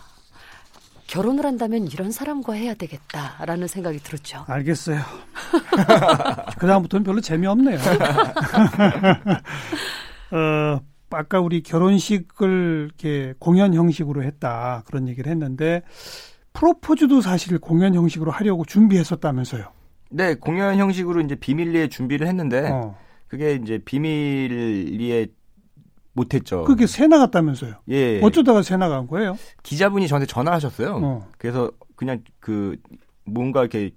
결혼을 1.07 1.47
한다면 1.47 1.87
이런 1.87 2.11
사람과 2.11 2.53
해야 2.53 2.75
되겠다라는 2.75 3.69
생각이 3.69 4.01
들었죠. 4.01 4.45
알겠어요. 4.47 5.01
그다음부터는 6.61 7.05
별로 7.05 7.23
재미없네요. 7.23 7.79
어, 10.33 10.81
아까 11.09 11.41
우리 11.41 11.63
결혼식을 11.63 12.89
이렇게 12.89 13.33
공연 13.39 13.73
형식으로 13.73 14.25
했다 14.25 14.83
그런 14.85 15.09
얘기를 15.09 15.33
했는데 15.33 15.81
프로포즈도 16.53 17.23
사실 17.23 17.59
공연 17.59 17.95
형식으로 17.95 18.31
하려고 18.31 18.67
준비했었다면서요. 18.67 19.73
네, 20.11 20.35
공연 20.35 20.77
형식으로 20.77 21.23
이제 21.23 21.35
비밀리에 21.35 21.89
준비를 21.89 22.27
했는데 22.27 22.69
어. 22.71 23.06
그게 23.29 23.55
이제 23.55 23.79
비밀리에 23.79 25.27
못했죠. 26.13 26.65
그게 26.65 26.87
새 26.87 27.07
나갔다면서요? 27.07 27.75
예. 27.91 28.21
어쩌다가 28.23 28.63
새 28.63 28.77
나간 28.77 29.07
거예요? 29.07 29.37
기자분이 29.63 30.09
저한테 30.09 30.27
전화하셨어요. 30.27 31.01
어. 31.03 31.29
그래서 31.39 31.71
그냥 31.95 32.23
그 32.41 32.77
뭔가 33.25 33.61
이렇게 33.61 33.91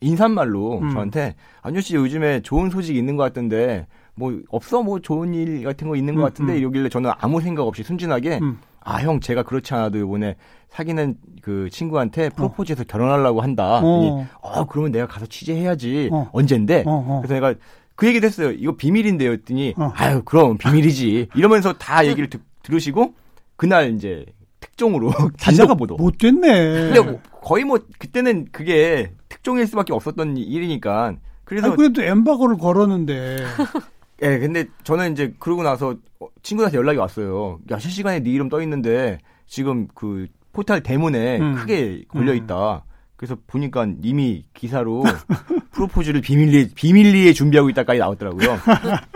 인사말로 0.00 0.80
음. 0.80 0.90
저한테 0.90 1.36
안효 1.62 1.80
씨 1.80 1.96
요즘에 1.96 2.40
좋은 2.40 2.68
소식 2.68 2.96
있는 2.96 3.16
것 3.16 3.22
같던데 3.22 3.86
뭐 4.14 4.38
없어 4.48 4.82
뭐 4.82 5.00
좋은 5.00 5.32
일 5.32 5.64
같은 5.64 5.88
거 5.88 5.96
있는 5.96 6.14
것 6.14 6.20
음, 6.20 6.24
같은데 6.24 6.52
음. 6.54 6.58
이러길래 6.58 6.88
저는 6.90 7.10
아무 7.18 7.40
생각 7.40 7.66
없이 7.66 7.82
순진하게 7.82 8.40
음. 8.42 8.58
아형 8.80 9.20
제가 9.20 9.42
그렇지 9.42 9.74
않아도 9.74 9.98
이번에 9.98 10.36
사귀는 10.68 11.16
그 11.42 11.68
친구한테 11.70 12.28
프로포즈해서 12.30 12.82
어. 12.82 12.84
결혼하려고 12.86 13.40
한다. 13.40 13.80
어. 13.82 14.26
어 14.40 14.64
그러면 14.66 14.92
내가 14.92 15.06
가서 15.06 15.26
취재해야지 15.26 16.10
어. 16.12 16.28
언젠데. 16.32 16.84
어, 16.86 17.04
어. 17.06 17.20
그래서 17.20 17.34
내가 17.34 17.54
그 17.96 18.06
얘기도 18.06 18.26
했어요. 18.26 18.50
이거 18.52 18.76
비밀인데요. 18.76 19.32
했더니 19.32 19.74
어. 19.76 19.90
아유 19.96 20.22
그럼 20.24 20.58
비밀이지. 20.58 21.28
이러면서 21.34 21.72
다 21.72 22.06
얘기를 22.06 22.28
듣, 22.30 22.40
들으시고 22.62 23.14
그날 23.56 23.94
이제 23.94 24.24
특종으로 24.60 25.10
기자가 25.40 25.74
보도. 25.74 25.96
못 25.96 26.18
됐네. 26.18 26.92
근데 26.92 27.20
거의 27.42 27.64
뭐 27.64 27.78
그때는 27.98 28.48
그게 28.52 29.12
특종일 29.28 29.66
수밖에 29.66 29.92
없었던 29.92 30.36
일이니까 30.36 31.16
그래서 31.44 31.68
아니, 31.68 31.76
그래도 31.76 32.02
엠바고를 32.02 32.58
걸었는데. 32.58 33.38
예, 34.22 34.38
근데 34.38 34.66
저는 34.82 35.12
이제 35.12 35.34
그러고 35.38 35.62
나서 35.62 35.94
친구한테 36.42 36.78
연락이 36.78 36.98
왔어요. 36.98 37.58
야 37.70 37.78
실시간에 37.78 38.20
네 38.20 38.30
이름 38.30 38.48
떠 38.48 38.62
있는데 38.62 39.18
지금 39.46 39.88
그 39.94 40.26
포탈 40.52 40.82
대문에 40.82 41.38
음. 41.38 41.54
크게 41.54 42.04
걸려 42.08 42.34
있다. 42.34 42.76
음. 42.76 42.95
그래서 43.16 43.36
보니까 43.46 43.86
이미 44.02 44.44
기사로 44.54 45.02
프로포즈를 45.72 46.20
비밀리에 46.20 46.68
비밀리에 46.74 47.32
준비하고 47.32 47.68
있다까지 47.70 47.98
나왔더라고요. 47.98 48.58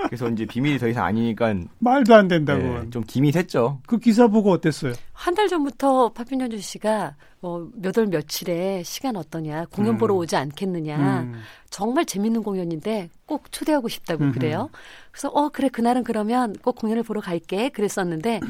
그래서 0.06 0.28
이제 0.30 0.44
비밀이 0.46 0.78
더 0.78 0.88
이상 0.88 1.04
아니니까 1.04 1.54
말도 1.78 2.14
안 2.14 2.28
된다고. 2.28 2.62
네, 2.62 2.90
좀 2.90 3.02
기밋했죠. 3.04 3.80
그 3.86 3.98
기사 3.98 4.26
보고 4.28 4.50
어땠어요? 4.52 4.92
한 5.12 5.34
달 5.34 5.48
전부터 5.48 6.10
파핀현주 6.10 6.58
씨가 6.60 7.14
뭐몇월 7.40 8.06
며칠에 8.10 8.82
시간 8.84 9.16
어떠냐 9.16 9.66
공연 9.66 9.94
음. 9.94 9.98
보러 9.98 10.14
오지 10.14 10.36
않겠느냐 10.36 11.20
음. 11.20 11.34
정말 11.70 12.04
재밌는 12.04 12.42
공연인데 12.42 13.08
꼭 13.26 13.50
초대하고 13.52 13.88
싶다고 13.88 14.24
음흠. 14.24 14.34
그래요. 14.34 14.70
그래서 15.12 15.28
어 15.28 15.48
그래 15.50 15.68
그날은 15.68 16.04
그러면 16.04 16.54
꼭 16.62 16.76
공연을 16.76 17.02
보러 17.02 17.20
갈게 17.20 17.68
그랬었는데 17.70 18.40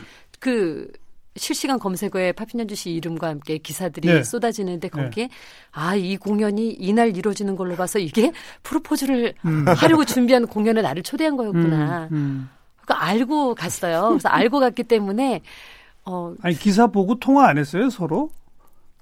그 0.41 0.89
실시간 1.37 1.79
검색어에 1.79 2.33
파피년주 2.33 2.75
씨 2.75 2.91
이름과 2.91 3.29
함께 3.29 3.59
기사들이 3.59 4.09
네. 4.09 4.23
쏟아지는데 4.25 4.89
네. 4.89 5.03
거기에 5.03 5.25
네. 5.29 5.31
아, 5.73 5.91
아이 5.91 6.17
공연이 6.17 6.71
이날 6.71 7.17
이루어지는 7.17 7.57
걸로 7.57 7.77
봐서 7.77 7.99
이게 7.99 8.33
프로포즈를 8.65 9.35
음. 9.45 9.65
하려고 9.69 10.05
준비한 10.05 10.47
공연에 10.47 10.83
나를 10.83 11.03
초대한 11.03 11.37
거였구나. 11.37 12.09
음, 12.11 12.17
음. 12.17 12.49
그러니까 12.83 13.07
알고 13.07 13.55
갔어요. 13.55 14.09
그래서 14.11 14.29
알고 14.29 14.59
갔기 14.59 14.83
때문에 14.85 15.43
어 16.05 16.35
아니 16.43 16.57
기사 16.57 16.87
보고 16.89 17.19
통화 17.19 17.49
안 17.49 17.59
했어요 17.59 17.91
서로? 17.91 18.31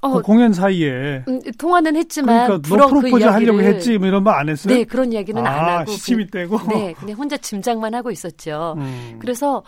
어, 0.01 0.13
그 0.13 0.23
공연 0.23 0.53
사이에 0.53 1.25
음, 1.27 1.41
통화는 1.59 1.97
했지만 1.97 2.47
그러니까 2.47 2.69
너그 2.69 3.01
프로포즈 3.01 3.25
그 3.25 3.31
하려고 3.31 3.61
했지 3.63 3.99
뭐 3.99 4.07
이런 4.07 4.23
말 4.23 4.39
안 4.39 4.49
했어요? 4.49 4.75
네 4.75 4.85
그런 4.85 5.13
이야기는 5.13 5.45
아, 5.45 5.51
안 5.51 5.79
하고 5.81 5.91
시침이 5.93 6.27
그, 6.27 6.31
떼고 6.31 6.61
네 6.69 6.93
그냥 6.93 7.17
혼자 7.17 7.37
짐작만 7.37 7.95
하고 7.95 8.11
있었죠. 8.11 8.75
음. 8.79 9.17
그래서 9.21 9.63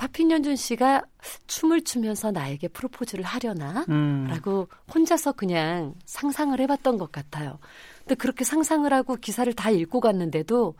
파핀연준 0.00 0.56
씨가 0.56 1.02
춤을 1.46 1.84
추면서 1.84 2.30
나에게 2.30 2.68
프로포즈를 2.68 3.22
하려나? 3.22 3.84
음. 3.90 4.26
라고 4.30 4.66
혼자서 4.94 5.32
그냥 5.32 5.92
상상을 6.06 6.58
해봤던 6.58 6.96
것 6.96 7.12
같아요. 7.12 7.58
근데 7.98 8.14
그렇게 8.14 8.42
상상을 8.44 8.90
하고 8.90 9.16
기사를 9.16 9.52
다 9.52 9.68
읽고 9.68 10.00
갔는데도 10.00 10.74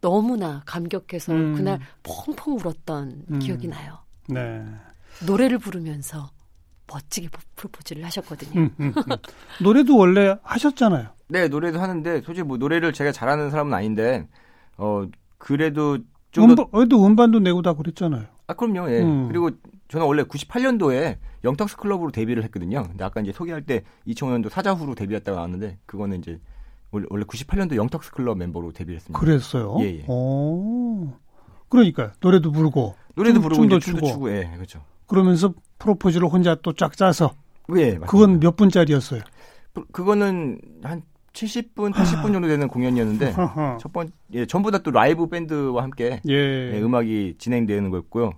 너무나 0.00 0.62
감격해서 0.64 1.32
음. 1.32 1.56
그날 1.56 1.80
펑펑 2.04 2.58
울었던 2.58 3.24
음. 3.32 3.38
기억이 3.40 3.66
나요. 3.66 3.98
네. 4.28 4.64
노래를 5.26 5.58
부르면서 5.58 6.30
멋지게 6.86 7.30
프로포즈를 7.56 8.04
하셨거든요. 8.04 8.60
음, 8.60 8.70
음, 8.78 8.92
음. 8.96 9.16
노래도 9.60 9.96
원래 9.96 10.36
하셨잖아요. 10.44 11.08
네, 11.26 11.48
노래도 11.48 11.80
하는데 11.80 12.20
솔직히 12.20 12.46
뭐 12.46 12.58
노래를 12.58 12.92
제가 12.92 13.10
잘하는 13.10 13.50
사람은 13.50 13.74
아닌데 13.74 14.28
어 14.76 15.04
그래도 15.36 15.98
음반, 16.38 16.66
어도 16.72 17.04
음반도 17.06 17.40
내고 17.40 17.62
다 17.62 17.72
그랬잖아요. 17.74 18.24
아, 18.46 18.54
그럼요. 18.54 18.90
예. 18.90 19.02
음. 19.02 19.28
그리고 19.28 19.50
저는 19.88 20.06
원래 20.06 20.22
98년도에 20.22 21.16
영탁스 21.44 21.76
클럽으로 21.76 22.10
데뷔를 22.10 22.44
했거든요. 22.44 22.84
근데 22.84 23.02
아까 23.04 23.20
이제 23.20 23.32
소개할 23.32 23.62
때 23.62 23.82
2005년도 24.06 24.48
사자후로 24.50 24.94
데뷔했다고 24.94 25.34
나왔는데 25.36 25.78
그거는 25.86 26.18
이제 26.20 26.38
원래 26.92 27.24
98년도 27.24 27.76
영탁스 27.76 28.12
클럽 28.12 28.36
멤버로 28.38 28.72
데뷔했습니다. 28.72 29.18
그랬어요? 29.18 29.76
예, 29.80 30.00
예. 30.00 30.04
오. 30.08 31.12
그러니까 31.68 32.12
노래도 32.20 32.50
부르고 32.52 32.94
노래도 33.14 33.34
춤, 33.34 33.42
부르고 33.42 33.62
춤도 33.62 33.78
추고. 33.80 34.06
추고. 34.06 34.30
예, 34.32 34.50
그렇죠. 34.54 34.82
그러면서 35.06 35.54
프로포즈를 35.78 36.28
혼자 36.28 36.54
또 36.56 36.72
쫙 36.72 36.96
짜서 36.96 37.34
예, 37.76 37.84
맞습니다. 37.98 38.06
그건 38.06 38.40
몇 38.40 38.56
분짜리였어요? 38.56 39.22
그거는 39.92 40.60
한 40.82 41.02
70분, 41.32 41.92
80분 41.92 42.32
정도 42.32 42.48
되는 42.48 42.66
공연이었는데 42.68 43.34
첫 43.80 43.92
번, 43.92 44.10
예, 44.34 44.46
전부 44.46 44.70
다 44.70 44.78
또 44.78 44.90
라이브 44.90 45.28
밴드와 45.28 45.82
함께 45.82 46.20
예. 46.28 46.34
예, 46.74 46.80
음악이 46.80 47.34
진행되는 47.38 47.90
거였고요. 47.90 48.32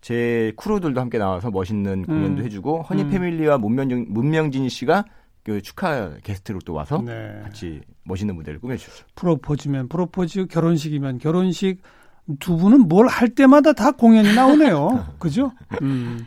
제 0.00 0.52
크루들도 0.56 1.00
함께 1.00 1.18
나와서 1.18 1.50
멋있는 1.50 2.04
공연도 2.06 2.42
음. 2.42 2.46
해주고 2.46 2.82
허니 2.82 3.02
음. 3.02 3.10
패밀리와 3.10 3.58
문명, 3.58 4.06
문명진 4.08 4.68
씨가 4.68 5.04
그 5.42 5.60
축하 5.62 6.12
게스트로 6.22 6.60
또 6.64 6.72
와서 6.74 7.02
네. 7.04 7.40
같이 7.42 7.80
멋있는 8.04 8.34
무대를 8.34 8.60
꾸며주셨죠. 8.60 9.04
프로포즈면 9.14 9.88
프로포즈, 9.88 10.46
결혼식이면 10.46 11.18
결혼식 11.18 11.78
두 12.38 12.56
분은 12.56 12.88
뭘 12.88 13.08
할 13.08 13.28
때마다 13.30 13.72
다 13.72 13.90
공연이 13.90 14.34
나오네요. 14.34 15.14
그죠? 15.18 15.52
음. 15.82 16.26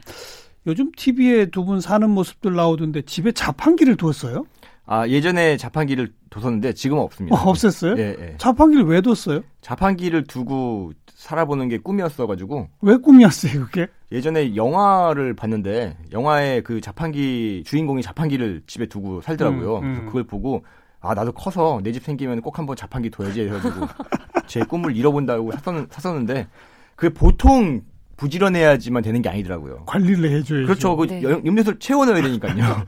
요즘 0.68 0.92
TV에 0.96 1.48
두 1.48 1.64
분 1.66 1.80
사는 1.82 2.10
모습들 2.10 2.54
나오던데 2.56 3.04
집에 3.04 3.32
자판기를 3.32 3.96
두었어요? 3.98 4.46
아 4.86 5.08
예전에 5.08 5.56
자판기를 5.58 6.12
뒀었는데 6.30 6.74
지금 6.74 6.98
은 6.98 7.04
없습니다. 7.04 7.36
어, 7.36 7.54
없앴어요? 7.54 7.98
예, 7.98 8.16
예. 8.20 8.36
자판기를 8.38 8.86
왜 8.86 9.02
뒀어요? 9.02 9.42
자판기를 9.62 10.26
두고 10.26 10.92
살아보는 11.08 11.70
게 11.70 11.78
꿈이었어가지고. 11.78 12.68
왜 12.82 12.98
꿈이었어요, 12.98 13.66
그게? 13.66 13.88
예전에 14.12 14.56
영화를 14.56 15.36
봤는데 15.36 15.98
영화에 16.12 16.62
그 16.62 16.82
자판기 16.82 17.64
주인공이 17.66 18.02
자판기를 18.02 18.64
집에 18.68 18.88
두고 18.88 19.22
살더라고요. 19.22 19.78
음, 19.78 19.84
음. 19.84 19.94
그래서 19.94 20.06
그걸 20.08 20.24
보고 20.26 20.66
아 21.00 21.14
나도 21.14 21.32
커서 21.32 21.80
내 21.84 21.92
집 21.92 22.04
생기면 22.04 22.42
꼭 22.42 22.58
한번 22.60 22.76
자판기 22.76 23.10
둬야지 23.10 23.42
해가지고 23.42 23.88
제 24.48 24.64
꿈을 24.64 24.96
잃어본다고 24.96 25.52
샀었, 25.54 25.88
샀었는데 25.92 26.48
그게 26.96 27.14
보통 27.14 27.82
부지런해야지만 28.18 29.04
되는 29.04 29.22
게 29.22 29.30
아니더라고요. 29.30 29.84
관리를 29.86 30.32
해줘야죠. 30.32 30.68
그렇죠. 30.68 30.96
그 30.96 31.08
네. 31.08 31.24
염료를 31.24 31.80
채워넣어야 31.80 32.22
되니까요. 32.22 32.86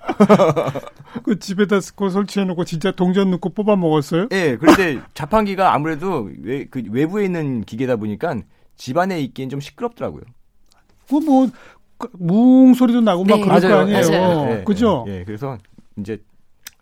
그 1.23 1.39
집에다 1.39 1.79
그거 1.79 2.09
설치해놓고 2.09 2.65
진짜 2.65 2.91
동전 2.91 3.31
넣고 3.31 3.49
뽑아 3.49 3.75
먹었어요? 3.75 4.29
네. 4.29 4.55
그런데 4.57 5.01
자판기가 5.13 5.73
아무래도 5.73 6.29
외, 6.41 6.65
그 6.65 6.83
외부에 6.89 7.25
있는 7.25 7.63
기계다 7.63 7.95
보니까 7.95 8.35
집 8.75 8.97
안에 8.97 9.19
있기엔 9.21 9.49
좀 9.49 9.59
시끄럽더라고요. 9.59 10.23
그뭐 11.09 11.49
뭉 12.13 12.73
소리도 12.73 13.01
나고 13.01 13.23
네. 13.23 13.31
막 13.37 13.41
그럴 13.43 13.61
맞아요. 13.61 13.75
거 13.75 13.81
아니에요. 13.81 14.09
맞아요. 14.09 14.45
네, 14.45 14.63
그죠? 14.63 15.03
네, 15.07 15.23
그래서 15.25 15.57
이제 15.97 16.21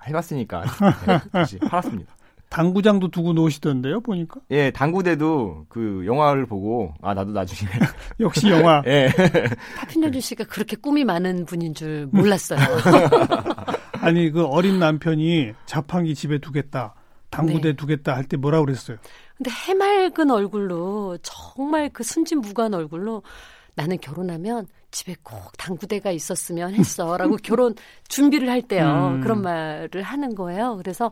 해봤으니까 0.06 0.64
네, 1.48 1.60
팔았습니다. 1.60 2.13
당구장도 2.54 3.08
두고 3.10 3.34
노시던데요, 3.34 4.02
보니까? 4.02 4.40
예, 4.52 4.70
당구대도 4.70 5.66
그 5.70 6.04
영화를 6.06 6.46
보고 6.46 6.94
아 7.02 7.16
나도 7.16 7.32
나중에 7.32 7.68
역시 8.20 8.48
영화. 8.50 8.84
예. 8.86 9.10
파핀여주 9.76 10.22
씨가 10.22 10.44
그렇게 10.44 10.76
꿈이 10.76 11.04
많은 11.04 11.46
분인 11.46 11.74
줄 11.74 12.08
몰랐어요. 12.12 12.60
아니 14.02 14.30
그 14.30 14.46
어린 14.46 14.78
남편이 14.78 15.54
자판기 15.66 16.14
집에 16.14 16.38
두겠다, 16.38 16.94
당구대 17.32 17.70
네. 17.70 17.74
두겠다 17.76 18.16
할 18.16 18.26
때 18.26 18.38
뭐라 18.38 18.62
그랬어요? 18.62 18.98
근데 19.36 19.50
해맑은 19.50 20.30
얼굴로 20.30 21.18
정말 21.24 21.90
그 21.92 22.04
순진무구한 22.04 22.76
얼굴로 22.76 23.24
나는 23.74 23.98
결혼하면 24.00 24.68
집에 24.92 25.16
꼭 25.24 25.52
당구대가 25.58 26.12
있었으면 26.12 26.76
했어 26.76 27.18
라고 27.18 27.36
결혼 27.42 27.74
준비를 28.10 28.48
할 28.48 28.62
때요 28.62 29.14
음. 29.16 29.22
그런 29.22 29.42
말을 29.42 30.04
하는 30.04 30.36
거예요. 30.36 30.78
그래서 30.78 31.12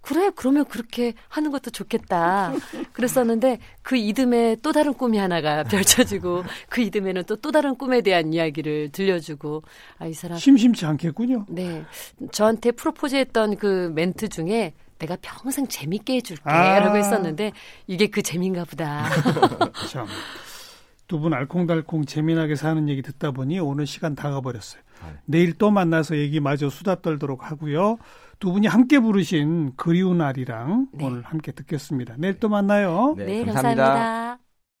그래 0.00 0.30
그러면 0.34 0.64
그렇게 0.64 1.12
하는 1.28 1.50
것도 1.50 1.70
좋겠다 1.70 2.52
그랬었는데 2.92 3.58
그 3.82 3.96
이듬해 3.96 4.56
또 4.62 4.72
다른 4.72 4.94
꿈이 4.94 5.18
하나가 5.18 5.62
펼쳐지고 5.64 6.44
그 6.68 6.80
이듬해는 6.80 7.24
또또 7.24 7.50
다른 7.52 7.74
꿈에 7.76 8.00
대한 8.00 8.32
이야기를 8.32 8.90
들려주고 8.92 9.62
아 9.98 10.06
이 10.06 10.14
사람 10.14 10.38
심심치 10.38 10.84
않겠군요. 10.86 11.46
네 11.48 11.84
저한테 12.32 12.72
프로포즈했던 12.72 13.56
그 13.56 13.92
멘트 13.94 14.28
중에 14.28 14.72
내가 14.98 15.16
평생 15.22 15.66
재밌게 15.66 16.14
해줄게라고 16.16 16.90
아. 16.90 16.94
했었는데 16.94 17.52
이게 17.86 18.08
그 18.08 18.22
재미인가 18.22 18.64
보다. 18.64 19.08
참. 19.88 20.06
두 21.10 21.18
분 21.18 21.34
알콩달콩 21.34 22.04
재미나게 22.04 22.54
사는 22.54 22.88
얘기 22.88 23.02
듣다 23.02 23.32
보니 23.32 23.58
오늘 23.58 23.84
시간 23.86 24.14
다 24.14 24.30
가버렸어요. 24.30 24.80
아, 25.02 25.06
네. 25.10 25.18
내일 25.26 25.52
또 25.58 25.70
만나서 25.72 26.16
얘기 26.16 26.38
마저 26.38 26.70
수다 26.70 27.02
떨도록 27.02 27.50
하고요. 27.50 27.98
두 28.38 28.52
분이 28.52 28.68
함께 28.68 29.00
부르신 29.00 29.72
그리운 29.76 30.18
날이랑 30.18 30.86
네. 30.92 31.04
오늘 31.04 31.22
함께 31.22 31.50
듣겠습니다. 31.52 32.14
내일 32.18 32.38
또 32.38 32.48
만나요. 32.48 33.14
네, 33.18 33.24
네 33.24 33.44
감사합니다. 33.44 33.84
감사합니다. 33.84 34.49